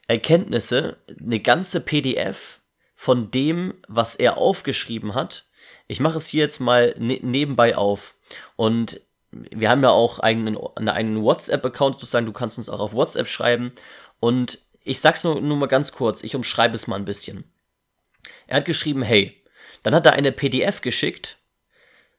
Erkenntnisse, 0.08 0.98
eine 1.20 1.40
ganze 1.40 1.82
PDF 1.82 2.62
von 2.96 3.32
dem, 3.32 3.74
was 3.88 4.16
er 4.16 4.38
aufgeschrieben 4.38 5.16
hat. 5.16 5.46
Ich 5.92 6.00
mache 6.00 6.16
es 6.16 6.28
hier 6.28 6.44
jetzt 6.44 6.62
mal 6.62 6.96
ne 6.98 7.20
nebenbei 7.22 7.76
auf. 7.76 8.16
Und 8.56 9.02
wir 9.30 9.70
haben 9.70 9.84
ja 9.84 9.90
auch 9.90 10.20
einen, 10.20 10.58
einen 10.78 11.22
WhatsApp-Account, 11.22 11.96
sozusagen, 12.00 12.26
du 12.26 12.32
kannst 12.32 12.58
uns 12.58 12.70
auch 12.70 12.80
auf 12.80 12.94
WhatsApp 12.94 13.28
schreiben. 13.28 13.74
Und 14.22 14.60
ich 14.86 15.02
sag's 15.02 15.26
nur, 15.26 15.42
nur 15.42 15.58
mal 15.58 15.66
ganz 15.66 15.92
kurz, 15.92 16.24
ich 16.24 16.34
umschreibe 16.34 16.76
es 16.76 16.88
mal 16.88 16.96
ein 16.96 17.04
bisschen. 17.04 17.44
Er 18.48 18.56
hat 18.56 18.66
geschrieben, 18.66 19.02
hey, 19.02 19.44
dann 19.84 19.94
hat 19.94 20.06
er 20.06 20.14
eine 20.14 20.32
PDF 20.32 20.80
geschickt, 20.80 21.40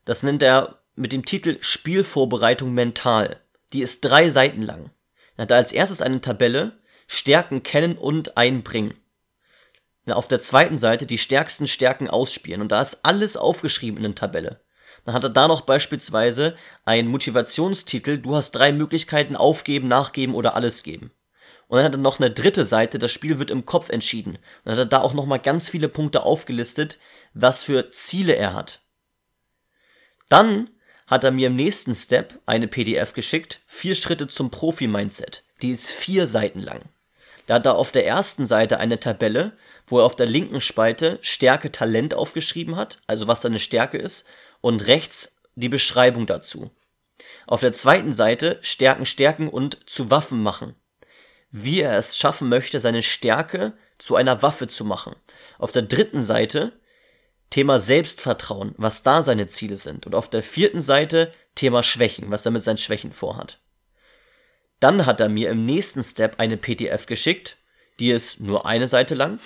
das 0.05 0.21
nennt 0.21 0.43
er 0.43 0.77
mit 0.95 1.11
dem 1.11 1.25
Titel 1.25 1.57
Spielvorbereitung 1.59 2.75
mental. 2.75 3.39
Die 3.73 3.81
ist 3.81 4.01
drei 4.01 4.29
Seiten 4.29 4.61
lang. 4.61 4.91
Er 5.35 5.43
hat 5.43 5.51
als 5.51 5.71
erstes 5.71 6.03
eine 6.03 6.21
Tabelle 6.21 6.77
Stärken 7.07 7.63
kennen 7.63 7.97
und 7.97 8.37
einbringen 8.37 8.93
auf 10.11 10.27
der 10.27 10.39
zweiten 10.39 10.77
Seite 10.77 11.05
die 11.05 11.17
stärksten 11.17 11.67
Stärken 11.67 12.09
ausspielen. 12.09 12.61
Und 12.61 12.71
da 12.71 12.81
ist 12.81 12.99
alles 13.03 13.37
aufgeschrieben 13.37 13.97
in 13.97 14.03
der 14.03 14.15
Tabelle. 14.15 14.59
Dann 15.05 15.15
hat 15.15 15.23
er 15.23 15.29
da 15.29 15.47
noch 15.47 15.61
beispielsweise 15.61 16.55
einen 16.85 17.09
Motivationstitel, 17.09 18.17
du 18.17 18.35
hast 18.35 18.51
drei 18.51 18.71
Möglichkeiten, 18.71 19.35
aufgeben, 19.35 19.87
nachgeben 19.87 20.35
oder 20.35 20.55
alles 20.55 20.83
geben. 20.83 21.11
Und 21.67 21.77
dann 21.77 21.85
hat 21.85 21.95
er 21.95 21.99
noch 21.99 22.19
eine 22.19 22.31
dritte 22.31 22.65
Seite, 22.65 22.99
das 22.99 23.11
Spiel 23.11 23.39
wird 23.39 23.49
im 23.49 23.65
Kopf 23.65 23.89
entschieden. 23.89 24.37
Dann 24.63 24.73
hat 24.73 24.79
er 24.79 24.85
da 24.85 25.01
auch 25.01 25.13
nochmal 25.13 25.39
ganz 25.39 25.69
viele 25.69 25.89
Punkte 25.89 26.23
aufgelistet, 26.23 26.99
was 27.33 27.63
für 27.63 27.89
Ziele 27.91 28.35
er 28.35 28.53
hat. 28.53 28.81
Dann 30.29 30.69
hat 31.07 31.23
er 31.23 31.31
mir 31.31 31.47
im 31.47 31.55
nächsten 31.55 31.93
Step 31.93 32.39
eine 32.45 32.67
PDF 32.67 33.13
geschickt, 33.13 33.61
vier 33.65 33.95
Schritte 33.95 34.27
zum 34.27 34.51
Profi-Mindset. 34.51 35.43
Die 35.61 35.71
ist 35.71 35.91
vier 35.91 36.27
Seiten 36.27 36.59
lang. 36.59 36.83
Da 37.45 37.55
hat 37.55 37.65
er 37.65 37.75
auf 37.75 37.91
der 37.91 38.05
ersten 38.05 38.45
Seite 38.45 38.79
eine 38.79 38.99
Tabelle, 38.99 39.53
wo 39.87 39.99
er 39.99 40.05
auf 40.05 40.15
der 40.15 40.25
linken 40.25 40.61
Spalte 40.61 41.19
Stärke 41.21 41.71
Talent 41.71 42.13
aufgeschrieben 42.13 42.75
hat, 42.75 42.99
also 43.07 43.27
was 43.27 43.41
seine 43.41 43.59
Stärke 43.59 43.97
ist, 43.97 44.27
und 44.61 44.87
rechts 44.87 45.41
die 45.55 45.69
Beschreibung 45.69 46.25
dazu. 46.25 46.71
Auf 47.45 47.61
der 47.61 47.73
zweiten 47.73 48.13
Seite 48.13 48.59
Stärken 48.61 49.05
stärken 49.05 49.49
und 49.49 49.89
zu 49.89 50.09
Waffen 50.09 50.41
machen. 50.41 50.75
Wie 51.51 51.81
er 51.81 51.97
es 51.97 52.17
schaffen 52.17 52.49
möchte, 52.49 52.79
seine 52.79 53.01
Stärke 53.01 53.73
zu 53.99 54.15
einer 54.15 54.41
Waffe 54.41 54.67
zu 54.67 54.85
machen. 54.85 55.15
Auf 55.59 55.71
der 55.71 55.83
dritten 55.83 56.21
Seite 56.21 56.73
Thema 57.49 57.79
Selbstvertrauen, 57.79 58.73
was 58.77 59.03
da 59.03 59.21
seine 59.21 59.45
Ziele 59.45 59.77
sind. 59.77 60.07
Und 60.07 60.15
auf 60.15 60.29
der 60.29 60.41
vierten 60.41 60.81
Seite 60.81 61.31
Thema 61.53 61.83
Schwächen, 61.83 62.31
was 62.31 62.45
er 62.45 62.51
mit 62.51 62.63
seinen 62.63 62.79
Schwächen 62.79 63.11
vorhat. 63.11 63.59
Dann 64.83 65.05
hat 65.05 65.21
er 65.21 65.29
mir 65.29 65.49
im 65.49 65.65
nächsten 65.65 66.03
Step 66.03 66.41
eine 66.41 66.57
PDF 66.57 67.05
geschickt, 67.05 67.55
die 68.01 68.11
ist 68.11 68.41
nur 68.41 68.65
eine 68.65 68.89
Seite 68.89 69.15
lang, 69.15 69.39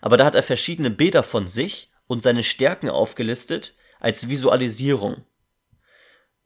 aber 0.00 0.16
da 0.16 0.24
hat 0.24 0.34
er 0.34 0.42
verschiedene 0.42 0.90
Bilder 0.90 1.22
von 1.22 1.46
sich 1.46 1.92
und 2.08 2.24
seine 2.24 2.42
Stärken 2.42 2.90
aufgelistet 2.90 3.74
als 4.00 4.28
Visualisierung. 4.28 5.24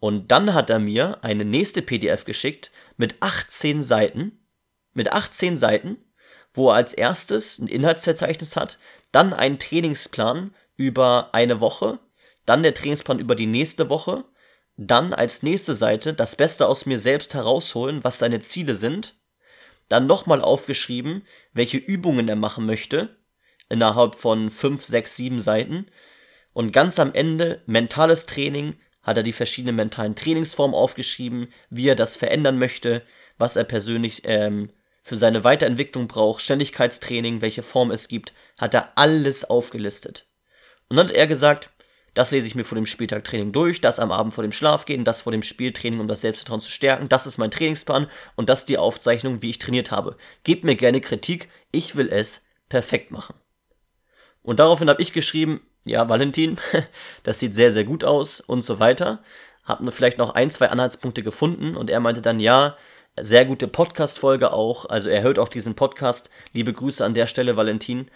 Und 0.01 0.33
dann 0.33 0.53
hat 0.53 0.69
er 0.69 0.81
mir 0.81 1.25
eine 1.25 1.47
nächste 1.47 1.81
PDF 1.81 2.27
geschickt 2.27 2.73
mit 2.99 3.23
18 3.23 3.81
Seiten, 3.81 4.47
mit 4.93 5.13
18 5.13 5.57
Seiten, 5.57 5.97
wo 6.53 6.69
er 6.69 6.75
als 6.75 6.93
erstes 6.93 7.59
ein 7.59 7.69
Inhaltsverzeichnis 7.69 8.55
hat, 8.55 8.79
dann 9.13 9.33
einen 9.33 9.59
Trainingsplan 9.59 10.55
über 10.77 11.31
eine 11.33 11.61
Woche, 11.61 12.01
dann 12.45 12.63
der 12.63 12.75
Trainingsplan 12.75 13.19
über 13.19 13.35
die 13.35 13.47
nächste 13.47 13.89
Woche, 13.89 14.25
dann 14.77 15.13
als 15.13 15.43
nächste 15.43 15.75
Seite 15.75 16.13
das 16.13 16.37
Beste 16.37 16.67
aus 16.67 16.87
mir 16.87 16.99
selbst 16.99 17.35
herausholen, 17.35 18.05
was 18.05 18.19
seine 18.19 18.41
Ziele 18.41 18.75
sind, 18.75 19.17
dann 19.89 20.07
nochmal 20.07 20.43
aufgeschrieben, 20.43 21.27
welche 21.53 21.79
Übungen 21.79 22.29
er 22.29 22.37
machen 22.37 22.67
möchte, 22.67 23.17
innerhalb 23.69 24.17
von 24.17 24.51
5, 24.51 24.85
6, 24.85 25.17
7 25.17 25.41
Seiten. 25.41 25.87
Und 26.53 26.73
ganz 26.73 26.99
am 26.99 27.13
Ende, 27.15 27.63
mentales 27.67 28.27
Training, 28.27 28.77
hat 29.03 29.17
er 29.17 29.23
die 29.23 29.33
verschiedenen 29.33 29.77
mentalen 29.77 30.17
Trainingsformen 30.17 30.75
aufgeschrieben, 30.75 31.49
wie 31.71 31.89
er 31.89 31.95
das 31.95 32.17
verändern 32.17 32.59
möchte, 32.59 33.03
was 33.39 33.57
er 33.57 33.65
persönlich 33.65 34.23
ähm, 34.25 34.71
für 35.03 35.17
seine 35.17 35.45
Weiterentwicklung 35.45 36.09
braucht, 36.09 36.43
Ständigkeitstraining, 36.43 37.41
welche 37.41 37.63
Form 37.63 37.93
es 37.93 38.09
gibt, 38.09 38.33
hat 38.59 38.75
er 38.75 38.99
alles 38.99 39.45
aufgelistet. 39.45 40.27
Und 40.89 40.97
dann 40.97 41.09
hat 41.09 41.15
er 41.15 41.29
gesagt, 41.29 41.71
das 42.17 42.31
lese 42.31 42.47
ich 42.47 42.55
mir 42.55 42.65
vor 42.65 42.77
dem 42.77 42.87
Spieltag 42.87 43.25
Training 43.25 43.53
durch, 43.53 43.83
das 43.83 44.01
am 44.01 44.11
Abend 44.11 44.33
vor 44.33 44.41
dem 44.41 44.51
Schlafgehen, 44.51 45.05
das 45.05 45.21
vor 45.21 45.33
dem 45.33 45.43
Spieltraining, 45.43 46.01
um 46.01 46.09
das 46.09 46.23
Selbstvertrauen 46.23 46.63
zu 46.63 46.71
stärken. 46.71 47.11
Das 47.11 47.27
ist 47.27 47.37
mein 47.37 47.51
Trainingsplan 47.51 48.09
und 48.37 48.49
das 48.49 48.61
ist 48.61 48.71
die 48.71 48.79
Aufzeichnung, 48.79 49.43
wie 49.43 49.51
ich 49.51 49.59
trainiert 49.59 49.91
habe. 49.91 50.17
Gebt 50.43 50.65
mir 50.65 50.77
gerne 50.77 51.03
Kritik, 51.03 51.51
ich 51.73 51.95
will 51.95 52.09
es 52.11 52.47
perfekt 52.71 53.11
machen. 53.11 53.35
Und 54.41 54.61
daraufhin 54.61 54.89
habe 54.89 55.03
ich 55.03 55.13
geschrieben, 55.13 55.61
ja, 55.85 56.09
Valentin, 56.09 56.57
das 57.23 57.39
sieht 57.39 57.55
sehr, 57.55 57.71
sehr 57.71 57.85
gut 57.85 58.03
aus 58.03 58.41
und 58.41 58.63
so 58.63 58.79
weiter. 58.79 59.23
Hab 59.63 59.83
vielleicht 59.93 60.17
noch 60.17 60.31
ein, 60.31 60.49
zwei 60.49 60.71
Anhaltspunkte 60.71 61.23
gefunden 61.23 61.77
und 61.77 61.91
er 61.91 62.01
meinte 62.01 62.23
dann, 62.23 62.41
ja, 62.41 62.79
sehr 63.21 63.45
gute 63.45 63.69
Podcast-Folge 63.69 64.55
auch. 64.55 64.87
Also 64.87 65.11
er 65.11 65.21
hört 65.21 65.39
auch 65.39 65.49
diesen 65.49 65.75
Podcast. 65.75 66.31
Liebe 66.55 66.73
Grüße 66.73 67.05
an 67.05 67.13
der 67.13 67.27
Stelle, 67.27 67.59
Valentin. 67.59 68.11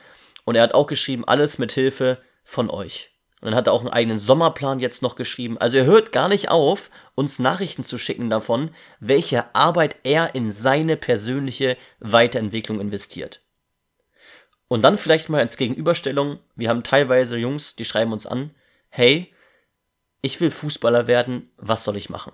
Und 0.46 0.54
er 0.54 0.62
hat 0.62 0.72
auch 0.72 0.86
geschrieben, 0.86 1.24
alles 1.26 1.58
mit 1.58 1.72
Hilfe 1.72 2.16
von 2.44 2.70
euch. 2.70 3.09
Und 3.40 3.46
dann 3.46 3.54
hat 3.54 3.66
er 3.66 3.72
auch 3.72 3.80
einen 3.80 3.88
eigenen 3.88 4.18
Sommerplan 4.18 4.80
jetzt 4.80 5.02
noch 5.02 5.16
geschrieben. 5.16 5.56
Also 5.58 5.78
er 5.78 5.84
hört 5.84 6.12
gar 6.12 6.28
nicht 6.28 6.50
auf, 6.50 6.90
uns 7.14 7.38
Nachrichten 7.38 7.84
zu 7.84 7.96
schicken 7.96 8.28
davon, 8.28 8.70
welche 9.00 9.54
Arbeit 9.54 9.96
er 10.02 10.34
in 10.34 10.50
seine 10.50 10.96
persönliche 10.96 11.78
Weiterentwicklung 12.00 12.80
investiert. 12.80 13.40
Und 14.68 14.82
dann 14.82 14.98
vielleicht 14.98 15.30
mal 15.30 15.40
als 15.40 15.56
Gegenüberstellung, 15.56 16.38
wir 16.54 16.68
haben 16.68 16.82
teilweise 16.82 17.38
Jungs, 17.38 17.76
die 17.76 17.84
schreiben 17.84 18.12
uns 18.12 18.26
an, 18.26 18.50
hey, 18.90 19.32
ich 20.22 20.40
will 20.40 20.50
Fußballer 20.50 21.06
werden, 21.06 21.50
was 21.56 21.84
soll 21.84 21.96
ich 21.96 22.10
machen? 22.10 22.32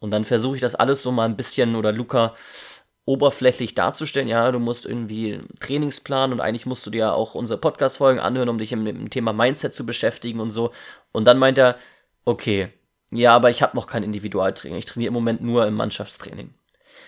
Und 0.00 0.10
dann 0.10 0.24
versuche 0.24 0.56
ich 0.56 0.60
das 0.60 0.74
alles 0.74 1.02
so 1.02 1.12
mal 1.12 1.24
ein 1.24 1.36
bisschen, 1.36 1.76
oder 1.76 1.92
Luca, 1.92 2.34
oberflächlich 3.08 3.74
darzustellen, 3.74 4.28
ja, 4.28 4.52
du 4.52 4.58
musst 4.58 4.84
irgendwie 4.84 5.40
Trainingsplan 5.60 6.30
und 6.30 6.42
eigentlich 6.42 6.66
musst 6.66 6.84
du 6.84 6.90
dir 6.90 7.14
auch 7.14 7.34
unsere 7.34 7.58
Podcast-Folgen 7.58 8.20
anhören, 8.20 8.50
um 8.50 8.58
dich 8.58 8.76
mit 8.76 8.94
dem 8.94 9.08
Thema 9.08 9.32
Mindset 9.32 9.74
zu 9.74 9.86
beschäftigen 9.86 10.40
und 10.40 10.50
so. 10.50 10.72
Und 11.10 11.24
dann 11.24 11.38
meint 11.38 11.56
er, 11.56 11.76
okay, 12.26 12.68
ja, 13.10 13.34
aber 13.34 13.48
ich 13.48 13.62
habe 13.62 13.74
noch 13.74 13.86
kein 13.86 14.02
Individualtraining, 14.02 14.78
ich 14.78 14.84
trainiere 14.84 15.08
im 15.08 15.14
Moment 15.14 15.40
nur 15.40 15.66
im 15.66 15.72
Mannschaftstraining. 15.72 16.52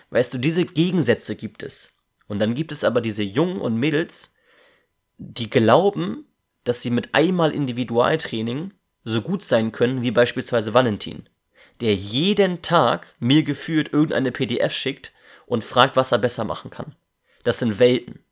Weißt 0.09 0.33
du, 0.33 0.39
diese 0.39 0.65
Gegensätze 0.65 1.37
gibt 1.37 1.63
es. 1.63 1.93
Und 2.29 2.39
dann 2.39 2.55
gibt 2.55 2.73
es 2.73 2.83
aber 2.83 3.03
diese 3.03 3.23
Jungen 3.23 3.61
und 3.61 3.77
Mädels, 3.77 4.35
die 5.19 5.51
glauben, 5.51 6.25
dass 6.65 6.81
sie 6.81 6.91
mit 6.91 7.15
einmal 7.15 7.53
Individualtraining 7.53 8.73
so 9.05 9.21
gut 9.21 9.43
sein 9.43 9.71
können 9.71 10.01
wie 10.01 10.13
beispielsweise 10.13 10.73
Valentin, 10.73 11.29
der 11.83 11.95
jeden 11.95 12.63
Tag 12.63 13.15
mir 13.19 13.43
gefühlt 13.43 13.93
irgendeine 13.93 14.33
PDF 14.33 14.73
schickt, 14.73 15.13
und 15.51 15.65
fragt, 15.65 15.97
was 15.97 16.13
er 16.13 16.19
besser 16.19 16.45
machen 16.45 16.71
kann. 16.71 16.95
Das 17.43 17.59
sind 17.59 17.81
Welten. 17.81 18.25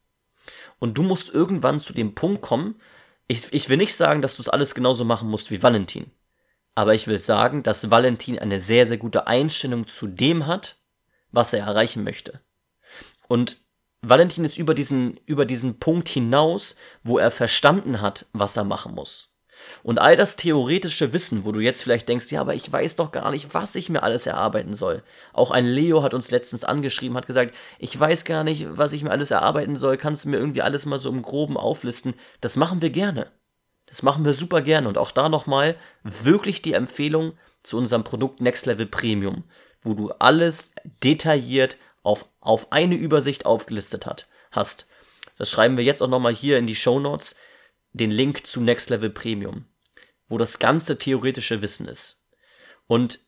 Und 0.79 0.97
du 0.97 1.03
musst 1.03 1.35
irgendwann 1.35 1.81
zu 1.81 1.93
dem 1.93 2.15
Punkt 2.15 2.43
kommen, 2.43 2.81
ich, 3.27 3.53
ich 3.53 3.69
will 3.69 3.77
nicht 3.77 3.97
sagen, 3.97 4.23
dass 4.23 4.37
du 4.37 4.43
es 4.43 4.49
alles 4.49 4.73
genauso 4.73 5.05
machen 5.05 5.29
musst 5.29 5.51
wie 5.51 5.61
Valentin. 5.61 6.13
Aber 6.77 6.95
ich 6.95 7.09
will 7.09 7.19
sagen, 7.19 7.65
dass 7.65 7.91
Valentin 7.91 8.39
eine 8.39 8.61
sehr, 8.61 8.87
sehr 8.87 8.99
gute 8.99 9.27
Einstellung 9.27 9.89
zu 9.89 10.07
dem 10.07 10.47
hat, 10.47 10.77
was 11.33 11.53
er 11.53 11.67
erreichen 11.67 12.05
möchte. 12.05 12.41
Und 13.27 13.57
Valentin 14.01 14.45
ist 14.45 14.57
über 14.57 14.75
diesen, 14.75 15.19
über 15.27 15.45
diesen 15.45 15.81
Punkt 15.81 16.09
hinaus, 16.09 16.77
wo 17.03 17.19
er 17.19 17.33
verstanden 17.33 18.01
hat, 18.01 18.27
was 18.33 18.57
er 18.57 18.63
machen 18.63 18.95
muss. 18.95 19.28
Und 19.83 20.01
all 20.01 20.17
das 20.17 20.37
theoretische 20.37 21.13
Wissen, 21.13 21.45
wo 21.45 21.53
du 21.53 21.61
jetzt 21.61 21.83
vielleicht 21.83 22.09
denkst, 22.09 22.31
ja, 22.31 22.41
aber 22.41 22.55
ich 22.55 22.71
weiß 22.71 22.97
doch 22.97 23.13
gar 23.13 23.31
nicht, 23.31 23.55
was 23.55 23.75
ich 23.77 23.89
mir 23.89 24.03
alles 24.03 24.27
erarbeiten 24.27 24.75
soll. 24.75 25.03
Auch 25.33 25.51
ein 25.51 25.67
Leo 25.67 26.03
hat 26.03 26.15
uns 26.15 26.31
letztens 26.31 26.65
angeschrieben, 26.65 27.17
hat 27.17 27.27
gesagt, 27.27 27.55
ich 27.79 27.99
weiß 27.99 28.25
gar 28.25 28.45
nicht, 28.45 28.67
was 28.71 28.93
ich 28.93 29.05
mir 29.05 29.11
alles 29.11 29.31
erarbeiten 29.31 29.77
soll, 29.77 29.97
kannst 29.97 30.25
du 30.25 30.31
mir 30.31 30.39
irgendwie 30.39 30.63
alles 30.63 30.87
mal 30.87 30.99
so 30.99 31.11
im 31.11 31.23
Groben 31.23 31.57
auflisten? 31.57 32.15
Das 32.41 32.57
machen 32.57 32.83
wir 32.83 32.91
gerne. 32.91 33.31
Das 33.87 34.03
machen 34.03 34.25
wir 34.25 34.35
super 34.35 34.61
gerne. 34.61 34.89
Und 34.89 34.99
auch 34.99 35.11
da 35.11 35.29
nochmal 35.29 35.77
wirklich 36.03 36.63
die 36.63 36.75
Empfehlung 36.75 37.33
zu 37.63 37.79
unserem 37.79 38.05
Produkt 38.05 38.41
Next 38.41 38.67
Level 38.67 38.87
Premium, 38.87 39.45
wo 39.83 39.95
du 39.95 40.11
alles 40.19 40.75
detailliert 41.03 41.77
auf, 42.03 42.27
auf 42.41 42.73
eine 42.73 42.95
Übersicht 42.95 43.47
aufgelistet 43.47 44.07
hat, 44.07 44.27
hast. 44.51 44.87
Das 45.39 45.51
schreiben 45.51 45.77
wir 45.77 45.85
jetzt 45.85 46.03
auch 46.03 46.09
nochmal 46.09 46.35
hier 46.35 46.59
in 46.59 46.67
die 46.67 46.75
Show 46.75 46.99
Notes 46.99 47.37
den 47.99 48.11
Link 48.11 48.47
zu 48.47 48.61
Next 48.61 48.91
Level 48.91 49.11
Premium, 49.11 49.67
wo 50.27 50.39
das 50.39 50.59
ganze 50.59 50.97
theoretische 50.97 51.61
Wissen 51.63 51.87
ist. 51.87 52.27
Und 52.87 53.21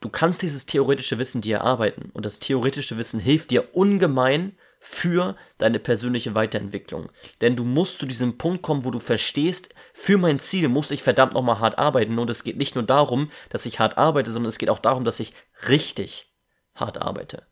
du 0.00 0.10
kannst 0.10 0.42
dieses 0.42 0.66
theoretische 0.66 1.18
Wissen 1.18 1.40
dir 1.40 1.58
erarbeiten 1.58 2.10
und 2.12 2.26
das 2.26 2.38
theoretische 2.38 2.98
Wissen 2.98 3.20
hilft 3.20 3.50
dir 3.50 3.74
ungemein 3.74 4.58
für 4.84 5.36
deine 5.58 5.78
persönliche 5.78 6.34
Weiterentwicklung. 6.34 7.10
Denn 7.40 7.54
du 7.54 7.62
musst 7.62 8.00
zu 8.00 8.06
diesem 8.06 8.36
Punkt 8.36 8.62
kommen, 8.62 8.84
wo 8.84 8.90
du 8.90 8.98
verstehst, 8.98 9.74
für 9.94 10.18
mein 10.18 10.40
Ziel 10.40 10.68
muss 10.68 10.90
ich 10.90 11.04
verdammt 11.04 11.34
nochmal 11.34 11.60
hart 11.60 11.78
arbeiten. 11.78 12.18
Und 12.18 12.28
es 12.28 12.42
geht 12.42 12.56
nicht 12.56 12.74
nur 12.74 12.82
darum, 12.82 13.30
dass 13.48 13.64
ich 13.64 13.78
hart 13.78 13.96
arbeite, 13.96 14.32
sondern 14.32 14.48
es 14.48 14.58
geht 14.58 14.70
auch 14.70 14.80
darum, 14.80 15.04
dass 15.04 15.20
ich 15.20 15.34
richtig 15.68 16.34
hart 16.74 17.00
arbeite. 17.00 17.46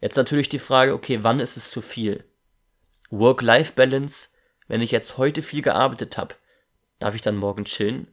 Jetzt 0.00 0.16
natürlich 0.16 0.50
die 0.50 0.58
Frage, 0.58 0.92
okay, 0.92 1.20
wann 1.22 1.40
ist 1.40 1.56
es 1.56 1.70
zu 1.70 1.80
viel? 1.80 2.24
Work-Life-Balance, 3.10 4.30
wenn 4.66 4.82
ich 4.82 4.90
jetzt 4.90 5.16
heute 5.16 5.42
viel 5.42 5.62
gearbeitet 5.62 6.18
habe, 6.18 6.34
darf 6.98 7.14
ich 7.14 7.22
dann 7.22 7.36
morgen 7.36 7.64
chillen? 7.64 8.08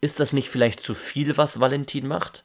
Ist 0.00 0.20
das 0.20 0.32
nicht 0.32 0.50
vielleicht 0.50 0.80
zu 0.80 0.94
viel, 0.94 1.36
was 1.36 1.60
Valentin 1.60 2.06
macht? 2.06 2.44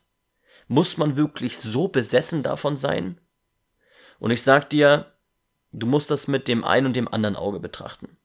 Muss 0.67 0.97
man 0.97 1.15
wirklich 1.15 1.57
so 1.57 1.87
besessen 1.87 2.43
davon 2.43 2.75
sein? 2.75 3.19
Und 4.19 4.31
ich 4.31 4.43
sag 4.43 4.69
dir, 4.69 5.13
du 5.71 5.87
musst 5.87 6.09
das 6.11 6.27
mit 6.27 6.47
dem 6.47 6.63
einen 6.63 6.87
und 6.87 6.95
dem 6.95 7.07
anderen 7.07 7.35
Auge 7.35 7.59
betrachten. 7.59 8.17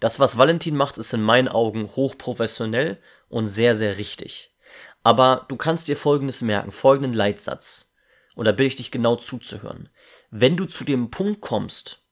Das, 0.00 0.18
was 0.18 0.38
Valentin 0.38 0.76
macht, 0.76 0.98
ist 0.98 1.12
in 1.12 1.22
meinen 1.22 1.48
Augen 1.48 1.86
hochprofessionell 1.88 3.00
und 3.28 3.46
sehr, 3.46 3.74
sehr 3.74 3.98
richtig. 3.98 4.56
Aber 5.02 5.46
du 5.48 5.56
kannst 5.56 5.88
dir 5.88 5.96
Folgendes 5.96 6.42
merken, 6.42 6.72
folgenden 6.72 7.12
Leitsatz. 7.12 7.94
Und 8.34 8.46
da 8.46 8.52
bitte 8.52 8.68
ich 8.68 8.76
dich 8.76 8.90
genau 8.90 9.16
zuzuhören 9.16 9.90
wenn 10.32 10.56
du 10.56 10.64
zu 10.64 10.84
dem 10.84 11.10
Punkt 11.10 11.42
kommst, 11.42 12.02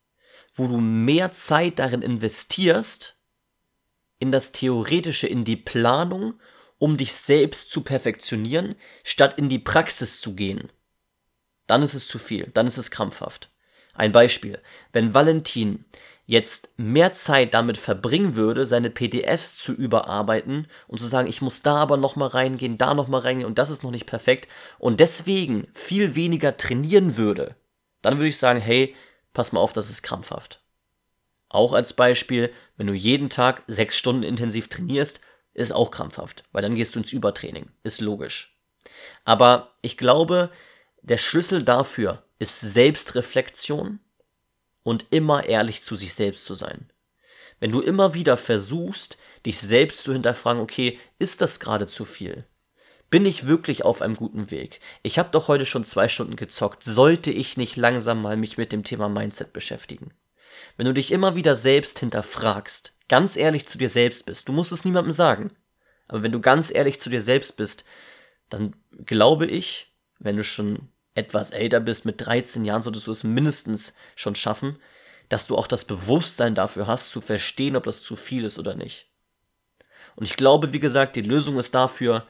wo 0.52 0.68
du 0.68 0.78
mehr 0.78 1.32
Zeit 1.32 1.78
darin 1.78 2.02
investierst, 2.02 3.18
in 4.18 4.30
das 4.30 4.52
Theoretische, 4.52 5.26
in 5.26 5.44
die 5.44 5.56
Planung, 5.56 6.34
um 6.78 6.98
dich 6.98 7.14
selbst 7.14 7.70
zu 7.70 7.80
perfektionieren, 7.80 8.76
statt 9.02 9.38
in 9.38 9.48
die 9.48 9.58
Praxis 9.58 10.20
zu 10.20 10.34
gehen, 10.34 10.70
dann 11.66 11.82
ist 11.82 11.94
es 11.94 12.06
zu 12.06 12.18
viel, 12.18 12.50
dann 12.52 12.66
ist 12.66 12.76
es 12.76 12.90
krampfhaft. 12.90 13.50
Ein 13.94 14.12
Beispiel, 14.12 14.60
wenn 14.92 15.14
Valentin 15.14 15.86
jetzt 16.26 16.78
mehr 16.78 17.14
Zeit 17.14 17.54
damit 17.54 17.78
verbringen 17.78 18.36
würde, 18.36 18.66
seine 18.66 18.90
PDFs 18.90 19.56
zu 19.56 19.72
überarbeiten 19.72 20.68
und 20.88 21.00
zu 21.00 21.06
sagen, 21.06 21.28
ich 21.28 21.40
muss 21.40 21.62
da 21.62 21.76
aber 21.76 21.96
noch 21.96 22.16
mal 22.16 22.28
reingehen, 22.28 22.76
da 22.76 22.92
noch 22.92 23.08
mal 23.08 23.20
reingehen 23.20 23.48
und 23.48 23.58
das 23.58 23.70
ist 23.70 23.82
noch 23.82 23.90
nicht 23.90 24.06
perfekt 24.06 24.46
und 24.78 25.00
deswegen 25.00 25.68
viel 25.72 26.14
weniger 26.14 26.56
trainieren 26.56 27.16
würde, 27.16 27.56
dann 28.02 28.16
würde 28.16 28.28
ich 28.28 28.38
sagen, 28.38 28.60
hey, 28.60 28.94
pass 29.32 29.52
mal 29.52 29.60
auf, 29.60 29.72
das 29.72 29.90
ist 29.90 30.02
krampfhaft. 30.02 30.62
Auch 31.48 31.72
als 31.72 31.94
Beispiel, 31.94 32.52
wenn 32.76 32.86
du 32.86 32.94
jeden 32.94 33.28
Tag 33.28 33.62
sechs 33.66 33.96
Stunden 33.96 34.22
intensiv 34.22 34.68
trainierst, 34.68 35.20
ist 35.52 35.72
auch 35.72 35.90
krampfhaft, 35.90 36.44
weil 36.52 36.62
dann 36.62 36.76
gehst 36.76 36.94
du 36.94 37.00
ins 37.00 37.12
Übertraining. 37.12 37.68
Ist 37.82 38.00
logisch. 38.00 38.56
Aber 39.24 39.74
ich 39.82 39.96
glaube, 39.96 40.50
der 41.02 41.18
Schlüssel 41.18 41.62
dafür 41.62 42.22
ist 42.38 42.60
Selbstreflexion 42.60 44.00
und 44.82 45.06
immer 45.10 45.44
ehrlich 45.46 45.82
zu 45.82 45.96
sich 45.96 46.14
selbst 46.14 46.44
zu 46.44 46.54
sein. 46.54 46.90
Wenn 47.58 47.72
du 47.72 47.80
immer 47.80 48.14
wieder 48.14 48.36
versuchst, 48.36 49.18
dich 49.44 49.58
selbst 49.58 50.04
zu 50.04 50.12
hinterfragen, 50.12 50.62
okay, 50.62 50.98
ist 51.18 51.40
das 51.40 51.60
gerade 51.60 51.86
zu 51.86 52.04
viel? 52.04 52.46
Bin 53.10 53.26
ich 53.26 53.46
wirklich 53.46 53.84
auf 53.84 54.02
einem 54.02 54.14
guten 54.14 54.52
Weg? 54.52 54.78
Ich 55.02 55.18
habe 55.18 55.30
doch 55.32 55.48
heute 55.48 55.66
schon 55.66 55.82
zwei 55.82 56.06
Stunden 56.06 56.36
gezockt. 56.36 56.84
Sollte 56.84 57.32
ich 57.32 57.56
nicht 57.56 57.76
langsam 57.76 58.22
mal 58.22 58.36
mich 58.36 58.56
mit 58.56 58.72
dem 58.72 58.84
Thema 58.84 59.08
Mindset 59.08 59.52
beschäftigen? 59.52 60.12
Wenn 60.76 60.86
du 60.86 60.94
dich 60.94 61.10
immer 61.10 61.34
wieder 61.34 61.56
selbst 61.56 61.98
hinterfragst, 61.98 62.94
ganz 63.08 63.36
ehrlich 63.36 63.66
zu 63.66 63.78
dir 63.78 63.88
selbst 63.88 64.26
bist, 64.26 64.48
du 64.48 64.52
musst 64.52 64.70
es 64.70 64.84
niemandem 64.84 65.12
sagen, 65.12 65.50
aber 66.06 66.22
wenn 66.22 66.32
du 66.32 66.40
ganz 66.40 66.72
ehrlich 66.72 67.00
zu 67.00 67.10
dir 67.10 67.20
selbst 67.20 67.56
bist, 67.56 67.84
dann 68.48 68.76
glaube 69.04 69.46
ich, 69.46 69.92
wenn 70.20 70.36
du 70.36 70.44
schon 70.44 70.88
etwas 71.14 71.50
älter 71.50 71.80
bist, 71.80 72.04
mit 72.04 72.24
13 72.24 72.64
Jahren 72.64 72.82
solltest 72.82 73.08
du 73.08 73.12
es 73.12 73.24
mindestens 73.24 73.96
schon 74.14 74.36
schaffen, 74.36 74.78
dass 75.28 75.46
du 75.46 75.56
auch 75.56 75.66
das 75.66 75.84
Bewusstsein 75.84 76.54
dafür 76.54 76.86
hast, 76.86 77.10
zu 77.10 77.20
verstehen, 77.20 77.76
ob 77.76 77.84
das 77.84 78.02
zu 78.02 78.14
viel 78.14 78.44
ist 78.44 78.58
oder 78.58 78.74
nicht. 78.74 79.08
Und 80.14 80.24
ich 80.24 80.36
glaube, 80.36 80.72
wie 80.72 80.80
gesagt, 80.80 81.16
die 81.16 81.22
Lösung 81.22 81.58
ist 81.58 81.74
dafür, 81.74 82.26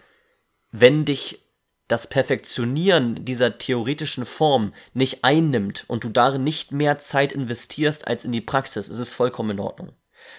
wenn 0.71 1.05
dich 1.05 1.41
das 1.89 2.09
Perfektionieren 2.09 3.25
dieser 3.25 3.59
theoretischen 3.59 4.25
Form 4.25 4.73
nicht 4.95 5.25
einnimmt 5.25 5.85
und 5.89 6.05
du 6.05 6.09
darin 6.09 6.45
nicht 6.45 6.71
mehr 6.71 6.99
Zeit 6.99 7.33
investierst 7.33 8.07
als 8.07 8.25
in 8.25 8.31
die 8.31 8.41
Praxis, 8.41 8.89
ist 8.89 8.99
es 8.99 9.13
vollkommen 9.13 9.51
in 9.51 9.61
Ordnung. 9.61 9.93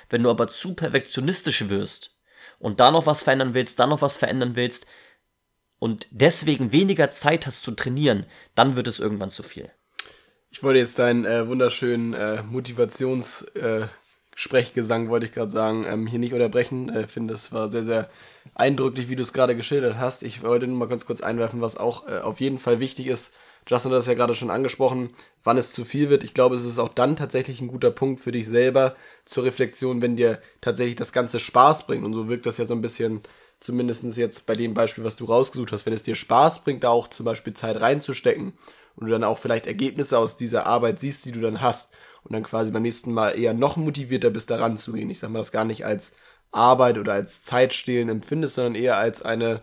Wenn 0.09 0.23
du 0.23 0.29
aber 0.29 0.47
zu 0.47 0.75
perfektionistisch 0.75 1.67
wirst 1.67 2.17
und 2.59 2.79
da 2.79 2.91
noch 2.91 3.05
was 3.05 3.23
verändern 3.23 3.53
willst, 3.53 3.79
da 3.79 3.87
noch 3.87 4.01
was 4.01 4.15
verändern 4.15 4.55
willst 4.55 4.85
und 5.79 6.07
deswegen 6.11 6.71
weniger 6.71 7.11
Zeit 7.11 7.45
hast 7.45 7.63
zu 7.63 7.71
trainieren, 7.71 8.25
dann 8.55 8.77
wird 8.77 8.87
es 8.87 9.01
irgendwann 9.01 9.29
zu 9.29 9.43
viel. 9.43 9.69
Ich 10.51 10.63
wollte 10.63 10.79
jetzt 10.79 10.99
deinen 10.99 11.25
äh, 11.25 11.47
wunderschönen 11.47 12.13
äh, 12.13 12.43
Motivations 12.43 13.41
äh, 13.55 13.87
Sprechgesang, 14.35 15.09
wollte 15.09 15.25
ich 15.25 15.33
gerade 15.33 15.51
sagen, 15.51 15.85
ähm, 15.87 16.07
hier 16.07 16.19
nicht 16.19 16.33
unterbrechen. 16.33 16.89
Ich 16.89 16.95
äh, 16.95 17.07
finde, 17.07 17.33
es 17.33 17.51
war 17.51 17.69
sehr, 17.69 17.83
sehr 17.83 18.09
eindrücklich, 18.55 19.09
wie 19.09 19.15
du 19.15 19.23
es 19.23 19.33
gerade 19.33 19.55
geschildert 19.55 19.97
hast. 19.97 20.23
Ich 20.23 20.41
wollte 20.43 20.67
nur 20.67 20.77
mal 20.77 20.87
ganz 20.87 21.05
kurz 21.05 21.21
einwerfen, 21.21 21.61
was 21.61 21.77
auch 21.77 22.07
äh, 22.07 22.19
auf 22.19 22.39
jeden 22.39 22.57
Fall 22.57 22.79
wichtig 22.79 23.07
ist. 23.07 23.33
Justin 23.67 23.91
hat 23.91 23.99
das 23.99 24.07
ja 24.07 24.15
gerade 24.15 24.33
schon 24.33 24.49
angesprochen, 24.49 25.11
wann 25.43 25.57
es 25.57 25.71
zu 25.71 25.85
viel 25.85 26.09
wird. 26.09 26.23
Ich 26.23 26.33
glaube, 26.33 26.55
es 26.55 26.65
ist 26.65 26.79
auch 26.79 26.89
dann 26.89 27.15
tatsächlich 27.15 27.61
ein 27.61 27.67
guter 27.67 27.91
Punkt 27.91 28.19
für 28.19 28.31
dich 28.31 28.47
selber 28.47 28.95
zur 29.25 29.43
Reflexion, 29.43 30.01
wenn 30.01 30.15
dir 30.15 30.39
tatsächlich 30.61 30.95
das 30.95 31.13
Ganze 31.13 31.39
Spaß 31.39 31.85
bringt. 31.85 32.03
Und 32.03 32.13
so 32.13 32.27
wirkt 32.27 32.45
das 32.45 32.57
ja 32.57 32.65
so 32.65 32.73
ein 32.73 32.81
bisschen, 32.81 33.21
zumindest 33.59 34.03
jetzt 34.17 34.45
bei 34.47 34.55
dem 34.55 34.73
Beispiel, 34.73 35.03
was 35.03 35.15
du 35.15 35.25
rausgesucht 35.25 35.71
hast, 35.71 35.85
wenn 35.85 35.93
es 35.93 36.03
dir 36.03 36.15
Spaß 36.15 36.63
bringt, 36.63 36.83
da 36.83 36.89
auch 36.89 37.07
zum 37.07 37.25
Beispiel 37.25 37.53
Zeit 37.53 37.79
reinzustecken 37.79 38.53
und 38.95 39.05
du 39.05 39.11
dann 39.11 39.23
auch 39.23 39.37
vielleicht 39.37 39.67
Ergebnisse 39.67 40.17
aus 40.17 40.37
dieser 40.37 40.65
Arbeit 40.65 40.99
siehst, 40.99 41.25
die 41.25 41.31
du 41.31 41.41
dann 41.41 41.61
hast 41.61 41.93
und 42.23 42.33
dann 42.33 42.43
quasi 42.43 42.71
beim 42.71 42.83
nächsten 42.83 43.13
Mal 43.13 43.37
eher 43.37 43.53
noch 43.53 43.77
motivierter 43.77 44.29
bist, 44.29 44.49
da 44.49 44.57
ranzugehen. 44.57 45.09
Ich 45.09 45.19
sag 45.19 45.31
mal 45.31 45.39
das 45.39 45.51
gar 45.51 45.65
nicht 45.65 45.85
als 45.85 46.13
Arbeit 46.51 46.97
oder 46.97 47.13
als 47.13 47.43
Zeitstehlen 47.43 48.09
empfindest, 48.09 48.55
sondern 48.55 48.75
eher 48.75 48.97
als 48.97 49.21
eine 49.21 49.61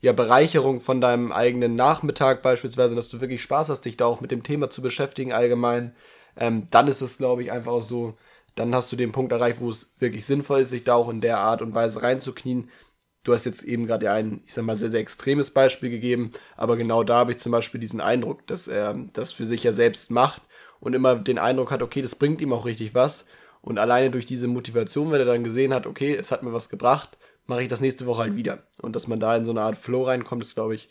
ja, 0.00 0.12
Bereicherung 0.12 0.80
von 0.80 1.00
deinem 1.00 1.30
eigenen 1.30 1.76
Nachmittag 1.76 2.42
beispielsweise, 2.42 2.96
dass 2.96 3.08
du 3.08 3.20
wirklich 3.20 3.42
Spaß 3.42 3.68
hast, 3.68 3.82
dich 3.82 3.96
da 3.96 4.06
auch 4.06 4.20
mit 4.20 4.30
dem 4.30 4.42
Thema 4.42 4.68
zu 4.68 4.82
beschäftigen 4.82 5.32
allgemein. 5.32 5.94
Ähm, 6.36 6.66
dann 6.70 6.88
ist 6.88 7.02
es, 7.02 7.18
glaube 7.18 7.42
ich, 7.44 7.52
einfach 7.52 7.80
so, 7.82 8.16
dann 8.56 8.74
hast 8.74 8.90
du 8.90 8.96
den 8.96 9.12
Punkt 9.12 9.32
erreicht, 9.32 9.60
wo 9.60 9.70
es 9.70 9.94
wirklich 10.00 10.26
sinnvoll 10.26 10.62
ist, 10.62 10.70
sich 10.70 10.84
da 10.84 10.94
auch 10.94 11.08
in 11.08 11.20
der 11.20 11.38
Art 11.38 11.62
und 11.62 11.74
Weise 11.74 12.02
reinzuknien. 12.02 12.68
Du 13.22 13.32
hast 13.32 13.44
jetzt 13.44 13.62
eben 13.62 13.86
gerade 13.86 14.10
ein, 14.10 14.42
ich 14.44 14.54
sag 14.54 14.64
mal, 14.64 14.76
sehr, 14.76 14.90
sehr 14.90 15.00
extremes 15.00 15.52
Beispiel 15.52 15.90
gegeben, 15.90 16.32
aber 16.56 16.76
genau 16.76 17.04
da 17.04 17.18
habe 17.18 17.30
ich 17.30 17.38
zum 17.38 17.52
Beispiel 17.52 17.80
diesen 17.80 18.00
Eindruck, 18.00 18.44
dass 18.48 18.66
er 18.66 18.94
das 19.12 19.30
für 19.30 19.46
sich 19.46 19.62
ja 19.62 19.72
selbst 19.72 20.10
macht 20.10 20.42
und 20.82 20.94
immer 20.94 21.14
den 21.14 21.38
Eindruck 21.38 21.70
hat, 21.70 21.80
okay, 21.80 22.02
das 22.02 22.16
bringt 22.16 22.40
ihm 22.40 22.52
auch 22.52 22.66
richtig 22.66 22.92
was. 22.92 23.24
Und 23.60 23.78
alleine 23.78 24.10
durch 24.10 24.26
diese 24.26 24.48
Motivation, 24.48 25.12
wenn 25.12 25.20
er 25.20 25.26
dann 25.26 25.44
gesehen 25.44 25.72
hat, 25.72 25.86
okay, 25.86 26.12
es 26.12 26.32
hat 26.32 26.42
mir 26.42 26.52
was 26.52 26.68
gebracht, 26.68 27.16
mache 27.46 27.62
ich 27.62 27.68
das 27.68 27.80
nächste 27.80 28.04
Woche 28.06 28.22
halt 28.22 28.34
wieder. 28.34 28.64
Und 28.80 28.96
dass 28.96 29.06
man 29.06 29.20
da 29.20 29.36
in 29.36 29.44
so 29.44 29.52
eine 29.52 29.62
Art 29.62 29.76
Flow 29.76 30.02
reinkommt, 30.02 30.42
ist, 30.42 30.56
glaube 30.56 30.74
ich, 30.74 30.88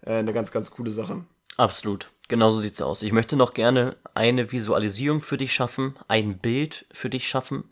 äh, 0.00 0.14
eine 0.14 0.32
ganz, 0.32 0.50
ganz 0.50 0.70
coole 0.70 0.90
Sache. 0.90 1.26
Absolut. 1.58 2.10
Genauso 2.28 2.60
sieht's 2.60 2.80
aus. 2.80 3.02
Ich 3.02 3.12
möchte 3.12 3.36
noch 3.36 3.52
gerne 3.52 3.96
eine 4.14 4.50
Visualisierung 4.50 5.20
für 5.20 5.36
dich 5.36 5.52
schaffen, 5.52 5.94
ein 6.08 6.38
Bild 6.38 6.86
für 6.90 7.10
dich 7.10 7.28
schaffen. 7.28 7.64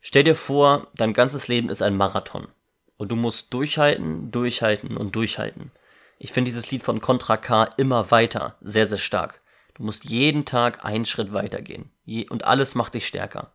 Stell 0.00 0.24
dir 0.24 0.34
vor, 0.34 0.86
dein 0.96 1.12
ganzes 1.12 1.48
Leben 1.48 1.68
ist 1.68 1.82
ein 1.82 1.98
Marathon. 1.98 2.48
Und 2.96 3.12
du 3.12 3.16
musst 3.16 3.52
durchhalten, 3.52 4.30
durchhalten 4.30 4.96
und 4.96 5.14
durchhalten. 5.14 5.70
Ich 6.18 6.32
finde 6.32 6.50
dieses 6.50 6.70
Lied 6.70 6.82
von 6.82 7.02
Contra 7.02 7.36
K 7.36 7.68
immer 7.76 8.10
weiter 8.10 8.56
sehr, 8.62 8.86
sehr 8.86 8.96
stark. 8.96 9.41
Du 9.74 9.82
musst 9.82 10.04
jeden 10.04 10.44
Tag 10.44 10.84
einen 10.84 11.06
Schritt 11.06 11.32
weitergehen. 11.32 11.90
Und 12.30 12.44
alles 12.44 12.74
macht 12.74 12.94
dich 12.94 13.06
stärker. 13.06 13.52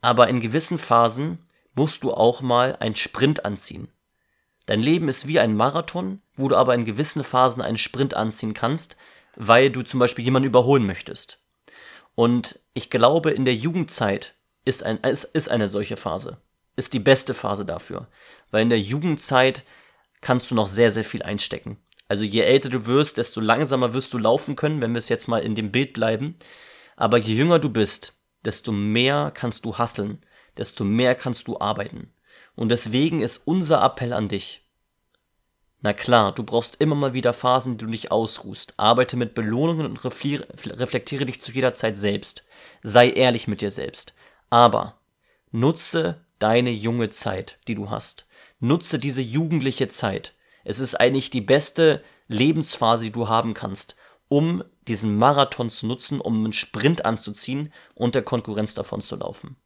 Aber 0.00 0.28
in 0.28 0.40
gewissen 0.40 0.78
Phasen 0.78 1.38
musst 1.74 2.02
du 2.02 2.12
auch 2.12 2.42
mal 2.42 2.76
einen 2.80 2.96
Sprint 2.96 3.44
anziehen. 3.44 3.88
Dein 4.66 4.80
Leben 4.80 5.08
ist 5.08 5.26
wie 5.26 5.40
ein 5.40 5.56
Marathon, 5.56 6.22
wo 6.34 6.48
du 6.48 6.56
aber 6.56 6.74
in 6.74 6.84
gewissen 6.84 7.24
Phasen 7.24 7.62
einen 7.62 7.78
Sprint 7.78 8.14
anziehen 8.14 8.54
kannst, 8.54 8.96
weil 9.36 9.70
du 9.70 9.82
zum 9.82 10.00
Beispiel 10.00 10.24
jemanden 10.24 10.48
überholen 10.48 10.86
möchtest. 10.86 11.40
Und 12.14 12.58
ich 12.74 12.90
glaube, 12.90 13.30
in 13.30 13.44
der 13.44 13.54
Jugendzeit 13.54 14.34
ist, 14.64 14.82
ein, 14.82 14.98
ist, 14.98 15.24
ist 15.24 15.48
eine 15.48 15.68
solche 15.68 15.96
Phase. 15.96 16.40
Ist 16.76 16.92
die 16.92 16.98
beste 16.98 17.34
Phase 17.34 17.64
dafür. 17.64 18.08
Weil 18.50 18.62
in 18.62 18.70
der 18.70 18.80
Jugendzeit 18.80 19.64
kannst 20.20 20.50
du 20.50 20.54
noch 20.54 20.66
sehr, 20.66 20.90
sehr 20.90 21.04
viel 21.04 21.22
einstecken. 21.22 21.78
Also 22.10 22.24
je 22.24 22.40
älter 22.40 22.70
du 22.70 22.86
wirst, 22.86 23.18
desto 23.18 23.40
langsamer 23.40 23.94
wirst 23.94 24.12
du 24.12 24.18
laufen 24.18 24.56
können, 24.56 24.82
wenn 24.82 24.90
wir 24.90 24.98
es 24.98 25.08
jetzt 25.08 25.28
mal 25.28 25.44
in 25.44 25.54
dem 25.54 25.70
Bild 25.70 25.92
bleiben. 25.92 26.34
Aber 26.96 27.18
je 27.18 27.36
jünger 27.36 27.60
du 27.60 27.70
bist, 27.70 28.18
desto 28.44 28.72
mehr 28.72 29.30
kannst 29.32 29.64
du 29.64 29.78
hasseln, 29.78 30.18
desto 30.56 30.82
mehr 30.82 31.14
kannst 31.14 31.46
du 31.46 31.60
arbeiten. 31.60 32.12
Und 32.56 32.70
deswegen 32.70 33.20
ist 33.20 33.46
unser 33.46 33.84
Appell 33.84 34.12
an 34.12 34.26
dich. 34.26 34.66
Na 35.82 35.92
klar, 35.92 36.34
du 36.34 36.42
brauchst 36.42 36.80
immer 36.80 36.96
mal 36.96 37.14
wieder 37.14 37.32
Phasen, 37.32 37.78
die 37.78 37.84
du 37.84 37.92
dich 37.92 38.10
ausruhst. 38.10 38.74
Arbeite 38.76 39.16
mit 39.16 39.36
Belohnungen 39.36 39.86
und 39.86 40.04
reflektiere 40.04 41.26
dich 41.26 41.40
zu 41.40 41.52
jeder 41.52 41.74
Zeit 41.74 41.96
selbst. 41.96 42.44
Sei 42.82 43.10
ehrlich 43.10 43.46
mit 43.46 43.60
dir 43.60 43.70
selbst. 43.70 44.14
Aber 44.50 44.98
nutze 45.52 46.26
deine 46.40 46.70
junge 46.70 47.10
Zeit, 47.10 47.60
die 47.68 47.76
du 47.76 47.88
hast. 47.88 48.26
Nutze 48.58 48.98
diese 48.98 49.22
jugendliche 49.22 49.86
Zeit. 49.86 50.34
Es 50.64 50.80
ist 50.80 50.94
eigentlich 50.94 51.30
die 51.30 51.40
beste 51.40 52.02
Lebensphase, 52.28 53.04
die 53.04 53.12
du 53.12 53.28
haben 53.28 53.54
kannst, 53.54 53.96
um 54.28 54.62
diesen 54.86 55.16
Marathon 55.16 55.70
zu 55.70 55.86
nutzen, 55.86 56.20
um 56.20 56.44
einen 56.44 56.52
Sprint 56.52 57.04
anzuziehen 57.04 57.72
und 57.94 58.14
der 58.14 58.22
Konkurrenz 58.22 58.74
davon 58.74 59.00
zu 59.00 59.16
laufen. 59.16 59.56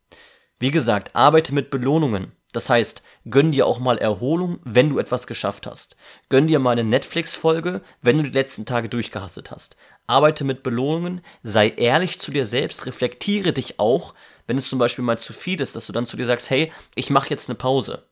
Wie 0.59 0.71
gesagt, 0.71 1.15
arbeite 1.15 1.55
mit 1.55 1.71
Belohnungen. 1.71 2.33
Das 2.53 2.71
heißt, 2.71 3.03
gönn 3.29 3.51
dir 3.51 3.67
auch 3.67 3.81
mal 3.81 3.99
Erholung, 3.99 4.61
wenn 4.63 4.89
du 4.89 5.01
etwas 5.01 5.27
geschafft 5.27 5.67
hast. 5.67 5.97
Gönn 6.29 6.47
dir 6.47 6.61
mal 6.61 6.71
eine 6.71 6.85
Netflix-Folge, 6.85 7.83
wenn 8.01 8.19
du 8.19 8.23
die 8.23 8.31
letzten 8.31 8.65
Tage 8.65 8.89
durchgehastet 8.89 9.51
hast. 9.51 9.77
Arbeite 10.07 10.45
mit 10.45 10.63
Belohnungen, 10.63 11.23
sei 11.43 11.71
ehrlich 11.71 12.21
zu 12.21 12.31
dir 12.31 12.45
selbst, 12.45 12.87
reflektiere 12.87 13.53
dich 13.53 13.81
auch, 13.81 14.15
wenn 14.47 14.57
es 14.57 14.69
zum 14.69 14.79
Beispiel 14.79 15.05
mal 15.05 15.19
zu 15.19 15.33
viel 15.33 15.61
ist, 15.61 15.75
dass 15.75 15.87
du 15.87 15.93
dann 15.93 16.07
zu 16.07 16.17
dir 16.17 16.27
sagst, 16.27 16.49
hey, 16.51 16.73
ich 16.95 17.11
mache 17.11 17.31
jetzt 17.31 17.49
eine 17.49 17.57
Pause. 17.57 18.07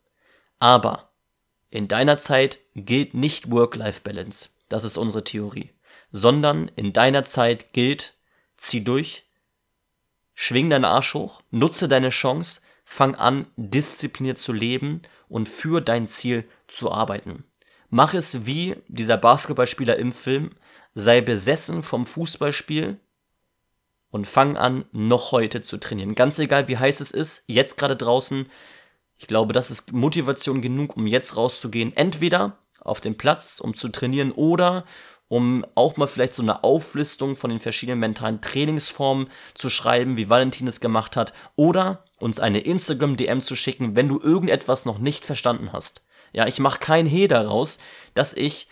Aber 0.59 1.12
in 1.73 1.89
deiner 1.89 2.19
Zeit 2.19 2.59
gilt 2.75 3.15
nicht 3.15 3.51
Work-Life-Balance. 3.51 4.51
Das 4.69 4.85
ist 4.85 4.99
unsere 4.99 5.25
Theorie. 5.25 5.71
Sondern 6.11 6.71
in 6.77 6.93
deiner 6.93 7.25
Zeit 7.25 7.73
gilt, 7.73 8.15
zieh 8.57 8.85
durch, 8.85 9.25
schwing 10.35 10.69
deinen 10.69 10.85
Arsch 10.85 11.15
hoch, 11.15 11.41
nutze 11.51 11.89
deine 11.89 12.11
Chance, 12.11 12.61
fang 12.85 13.15
an, 13.15 13.47
diszipliniert 13.57 14.39
zu 14.39 14.53
leben 14.53 15.01
und 15.29 15.49
für 15.49 15.81
dein 15.81 16.07
Ziel 16.07 16.45
zu 16.69 16.93
arbeiten. 16.93 17.45
Mach 17.89 18.13
es 18.13 18.45
wie 18.45 18.77
dieser 18.89 19.17
Basketballspieler 19.17 19.97
im 19.97 20.13
Film, 20.13 20.51
sei 20.95 21.23
besessen 21.23 21.83
vom 21.83 22.05
Fußballspiel 22.05 23.01
und 24.11 24.27
fang 24.27 24.59
an, 24.59 24.85
noch 24.93 25.33
heute 25.33 25.63
zu 25.63 25.79
trainieren. 25.79 26.15
Ganz 26.15 26.39
egal, 26.39 26.69
wie 26.69 26.77
heiß 26.77 27.01
es 27.01 27.13
ist, 27.13 27.45
jetzt 27.47 27.79
gerade 27.79 27.97
draußen. 27.97 28.47
Ich 29.23 29.29
glaube, 29.29 29.53
das 29.53 29.71
ist 29.71 29.93
Motivation 29.93 30.63
genug, 30.63 30.97
um 30.97 31.07
jetzt 31.07 31.37
rauszugehen. 31.37 31.97
Entweder 31.97 32.59
auf 32.81 33.01
den 33.01 33.17
Platz, 33.17 33.61
um 33.61 33.77
zu 33.77 33.89
trainieren, 33.89 34.33
oder 34.33 34.85
um 35.29 35.65
auch 35.77 35.97
mal 35.97 36.09
vielleicht 36.09 36.35
so 36.35 36.43
eine 36.43 36.65
Auflistung 36.65 37.37
von 37.37 37.51
den 37.51 37.61
verschiedenen 37.61 38.01
mentalen 38.01 38.41
Trainingsformen 38.41 39.29
zu 39.55 39.71
schreiben, 39.71 40.17
wie 40.17 40.29
Valentin 40.29 40.67
es 40.67 40.81
gemacht 40.81 41.17
hat, 41.17 41.35
oder 41.55 42.03
uns 42.19 42.41
eine 42.41 42.59
Instagram-DM 42.59 43.41
zu 43.41 43.55
schicken, 43.55 43.95
wenn 43.95 44.09
du 44.09 44.19
irgendetwas 44.19 44.87
noch 44.87 44.99
nicht 44.99 45.25
verstanden 45.25 45.73
hast. 45.73 46.05
Ja, 46.33 46.49
ich 46.49 46.59
mache 46.59 46.81
kein 46.81 47.07
He 47.07 47.29
daraus, 47.29 47.79
dass 48.15 48.35
ich 48.35 48.67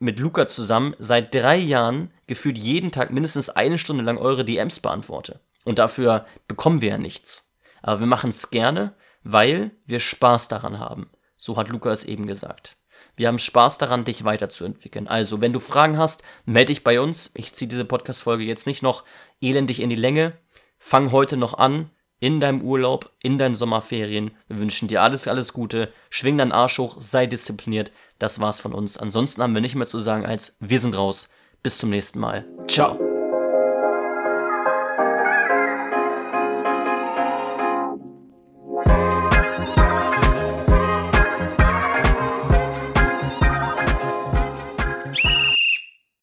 mit 0.00 0.18
Luca 0.18 0.48
zusammen 0.48 0.96
seit 0.98 1.32
drei 1.32 1.56
Jahren 1.56 2.10
gefühlt 2.26 2.58
jeden 2.58 2.90
Tag 2.90 3.12
mindestens 3.12 3.48
eine 3.48 3.78
Stunde 3.78 4.02
lang 4.02 4.18
eure 4.18 4.44
DMs 4.44 4.80
beantworte. 4.80 5.38
Und 5.64 5.78
dafür 5.78 6.26
bekommen 6.48 6.80
wir 6.80 6.88
ja 6.88 6.98
nichts. 6.98 7.54
Aber 7.80 8.00
wir 8.00 8.08
machen 8.08 8.30
es 8.30 8.50
gerne, 8.50 8.96
weil 9.24 9.72
wir 9.86 9.98
Spaß 9.98 10.48
daran 10.48 10.78
haben. 10.78 11.10
So 11.36 11.56
hat 11.56 11.68
Luca 11.68 11.90
es 11.90 12.04
eben 12.04 12.26
gesagt. 12.26 12.76
Wir 13.16 13.28
haben 13.28 13.38
Spaß 13.38 13.78
daran, 13.78 14.04
dich 14.04 14.24
weiterzuentwickeln. 14.24 15.08
Also, 15.08 15.40
wenn 15.40 15.52
du 15.52 15.60
Fragen 15.60 15.98
hast, 15.98 16.22
melde 16.44 16.72
dich 16.72 16.84
bei 16.84 17.00
uns. 17.00 17.30
Ich 17.34 17.52
ziehe 17.52 17.68
diese 17.68 17.84
Podcast-Folge 17.84 18.44
jetzt 18.44 18.66
nicht 18.66 18.82
noch 18.82 19.04
elendig 19.40 19.80
in 19.80 19.90
die 19.90 19.96
Länge. 19.96 20.32
Fang 20.78 21.12
heute 21.12 21.36
noch 21.36 21.54
an, 21.54 21.90
in 22.18 22.40
deinem 22.40 22.62
Urlaub, 22.62 23.10
in 23.22 23.38
deinen 23.38 23.54
Sommerferien. 23.54 24.32
Wir 24.48 24.58
wünschen 24.58 24.88
dir 24.88 25.02
alles, 25.02 25.28
alles 25.28 25.52
Gute. 25.52 25.92
Schwing 26.10 26.38
deinen 26.38 26.52
Arsch 26.52 26.78
hoch, 26.78 26.96
sei 26.98 27.26
diszipliniert. 27.26 27.92
Das 28.18 28.40
war's 28.40 28.60
von 28.60 28.72
uns. 28.72 28.96
Ansonsten 28.96 29.42
haben 29.42 29.54
wir 29.54 29.60
nicht 29.60 29.74
mehr 29.74 29.86
zu 29.86 29.98
sagen 29.98 30.24
als 30.24 30.56
wir 30.60 30.80
sind 30.80 30.96
raus. 30.96 31.28
Bis 31.62 31.78
zum 31.78 31.90
nächsten 31.90 32.20
Mal. 32.20 32.46
Ciao. 32.68 33.13